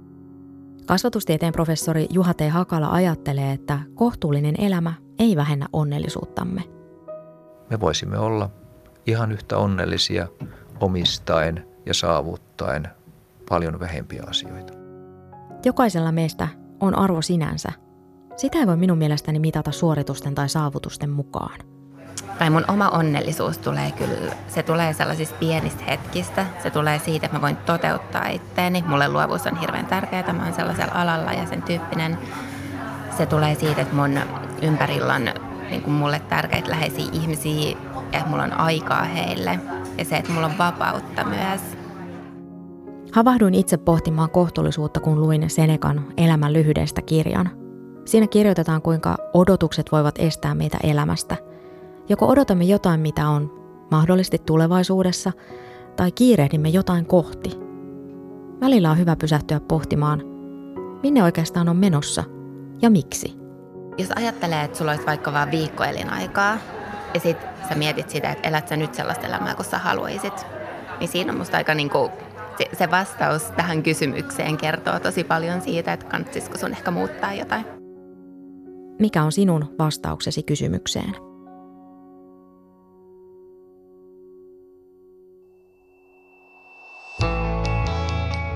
Kasvatustieteen 0.87 1.53
professori 1.53 2.07
Juha 2.11 2.35
T. 2.35 2.41
Hakala 2.51 2.91
ajattelee, 2.91 3.53
että 3.53 3.79
kohtuullinen 3.95 4.55
elämä 4.59 4.95
ei 5.19 5.37
vähennä 5.37 5.67
onnellisuuttamme. 5.73 6.63
Me 7.71 7.81
voisimme 7.81 8.19
olla 8.19 8.51
ihan 9.07 9.33
yhtä 9.33 9.57
onnellisia 9.57 10.29
omistaen 10.81 11.67
ja 11.87 11.95
saavuttaen 11.95 12.89
paljon 13.49 13.81
vähempiä 13.81 14.25
asioita. 14.27 14.73
Jokaisella 15.65 16.13
meistä 16.13 16.49
on 16.81 16.99
arvo 16.99 17.23
sinänsä– 17.23 17.73
sitä 18.37 18.59
ei 18.59 18.67
voi 18.67 18.77
minun 18.77 18.99
mielestäni 18.99 19.39
mitata 19.39 19.73
suoritusten 19.73 20.35
tai 20.35 20.49
saavutusten 20.49 21.11
mukaan. 21.11 21.59
Tai 22.39 22.51
mun 22.51 22.65
oma 22.69 22.89
onnellisuus 22.89 23.59
tulee 23.59 23.91
kyllä, 23.91 24.33
se 24.49 24.63
tulee 24.63 24.93
sellaisista 24.93 25.37
pienistä 25.39 25.85
hetkistä. 25.85 26.47
Se 26.63 26.71
tulee 26.71 26.99
siitä, 26.99 27.27
että 27.27 27.39
mä 27.39 27.43
voin 27.43 27.57
toteuttaa 27.57 28.29
itteeni. 28.29 28.85
Mulle 28.87 29.09
luovuus 29.09 29.47
on 29.47 29.57
hirveän 29.57 29.87
tärkeää, 29.87 30.33
mä 30.33 30.45
oon 30.45 30.55
sellaisella 30.55 30.93
alalla 30.95 31.33
ja 31.33 31.47
sen 31.47 31.63
tyyppinen. 31.63 32.19
Se 33.17 33.27
tulee 33.27 33.55
siitä, 33.55 33.81
että 33.83 33.95
mun 33.95 34.19
ympärillä 34.63 35.15
on 35.15 35.25
niin 35.71 35.83
kuin 35.83 35.95
mulle 35.95 36.21
tärkeitä 36.29 36.71
läheisiä 36.71 37.07
ihmisiä, 37.13 37.77
että 38.13 38.29
mulla 38.29 38.43
on 38.43 38.53
aikaa 38.53 39.05
heille. 39.05 39.61
Ja 39.99 40.05
se, 40.05 40.17
että 40.17 40.33
mulla 40.33 40.47
on 40.47 40.59
vapautta 40.59 41.25
myös. 41.25 41.61
Havahduin 43.13 43.55
itse 43.55 43.77
pohtimaan 43.77 44.31
kohtuullisuutta, 44.31 45.01
kun 45.01 45.21
luin 45.21 45.51
Senekan 45.51 46.05
Elämän 46.17 46.53
lyhyestä 46.53 47.03
kirjan– 47.03 47.51
Siinä 48.05 48.27
kirjoitetaan, 48.27 48.83
kuinka 48.83 49.17
odotukset 49.35 49.93
voivat 49.93 50.15
estää 50.19 50.55
meitä 50.55 50.79
elämästä. 50.83 51.37
Joko 52.09 52.27
odotamme 52.27 52.65
jotain, 52.65 53.01
mitä 53.01 53.29
on 53.29 53.65
mahdollisesti 53.91 54.39
tulevaisuudessa, 54.39 55.33
tai 55.97 56.13
kiirehdimme 56.13 56.69
jotain 56.69 57.07
kohti. 57.07 57.51
Välillä 58.61 58.91
on 58.91 58.99
hyvä 58.99 59.17
pysähtyä 59.17 59.61
pohtimaan, 59.61 60.23
minne 61.03 61.23
oikeastaan 61.23 61.69
on 61.69 61.77
menossa 61.77 62.25
ja 62.83 62.91
miksi. 62.91 63.39
Jos 63.99 64.11
ajattelee, 64.17 64.65
että 64.65 64.79
sulla 64.79 64.91
olisi 64.91 65.07
vaikka 65.07 65.33
vain 65.33 65.51
viikko 65.51 65.85
elinaikaa, 65.85 66.59
ja 67.15 67.21
sit 67.21 67.37
sä 67.69 67.75
mietit 67.75 68.11
sitä, 68.11 68.31
että 68.31 68.49
elät 68.49 68.69
sä 68.69 68.77
nyt 68.77 68.95
sellaista 68.95 69.27
elämää, 69.27 69.55
kun 69.55 69.65
sä 69.65 69.79
haluaisit, 69.79 70.47
niin 71.01 71.09
siinä 71.09 71.33
on 71.33 71.39
musta 71.39 71.57
aika 71.57 71.75
niin 71.75 71.91
kuin 71.91 72.11
se 72.73 72.91
vastaus 72.91 73.43
tähän 73.43 73.83
kysymykseen 73.83 74.57
kertoo 74.57 75.01
tosi 75.01 75.25
paljon 75.25 75.61
siitä, 75.61 75.93
että 75.93 76.07
kannattaisiko 76.07 76.59
sun 76.59 76.71
ehkä 76.71 76.91
muuttaa 76.91 77.35
jotain. 77.35 77.84
Mikä 78.99 79.23
on 79.23 79.33
sinun 79.33 79.75
vastauksesi 79.79 80.43
kysymykseen? 80.43 81.15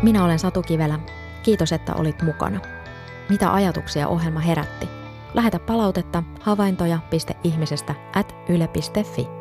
Minä 0.03 0.25
olen 0.25 0.39
Satu 0.39 0.63
Kivelä. 0.63 0.99
Kiitos, 1.43 1.73
että 1.73 1.95
olit 1.95 2.23
mukana. 2.23 2.61
Mitä 3.29 3.53
ajatuksia 3.53 4.09
ohjelma 4.09 4.41
herätti? 4.41 4.89
Lähetä 5.35 5.59
palautetta 5.59 6.23
havaintoja.ihmisestä 6.41 7.95
at 8.15 8.35
yle.fi. 8.49 9.38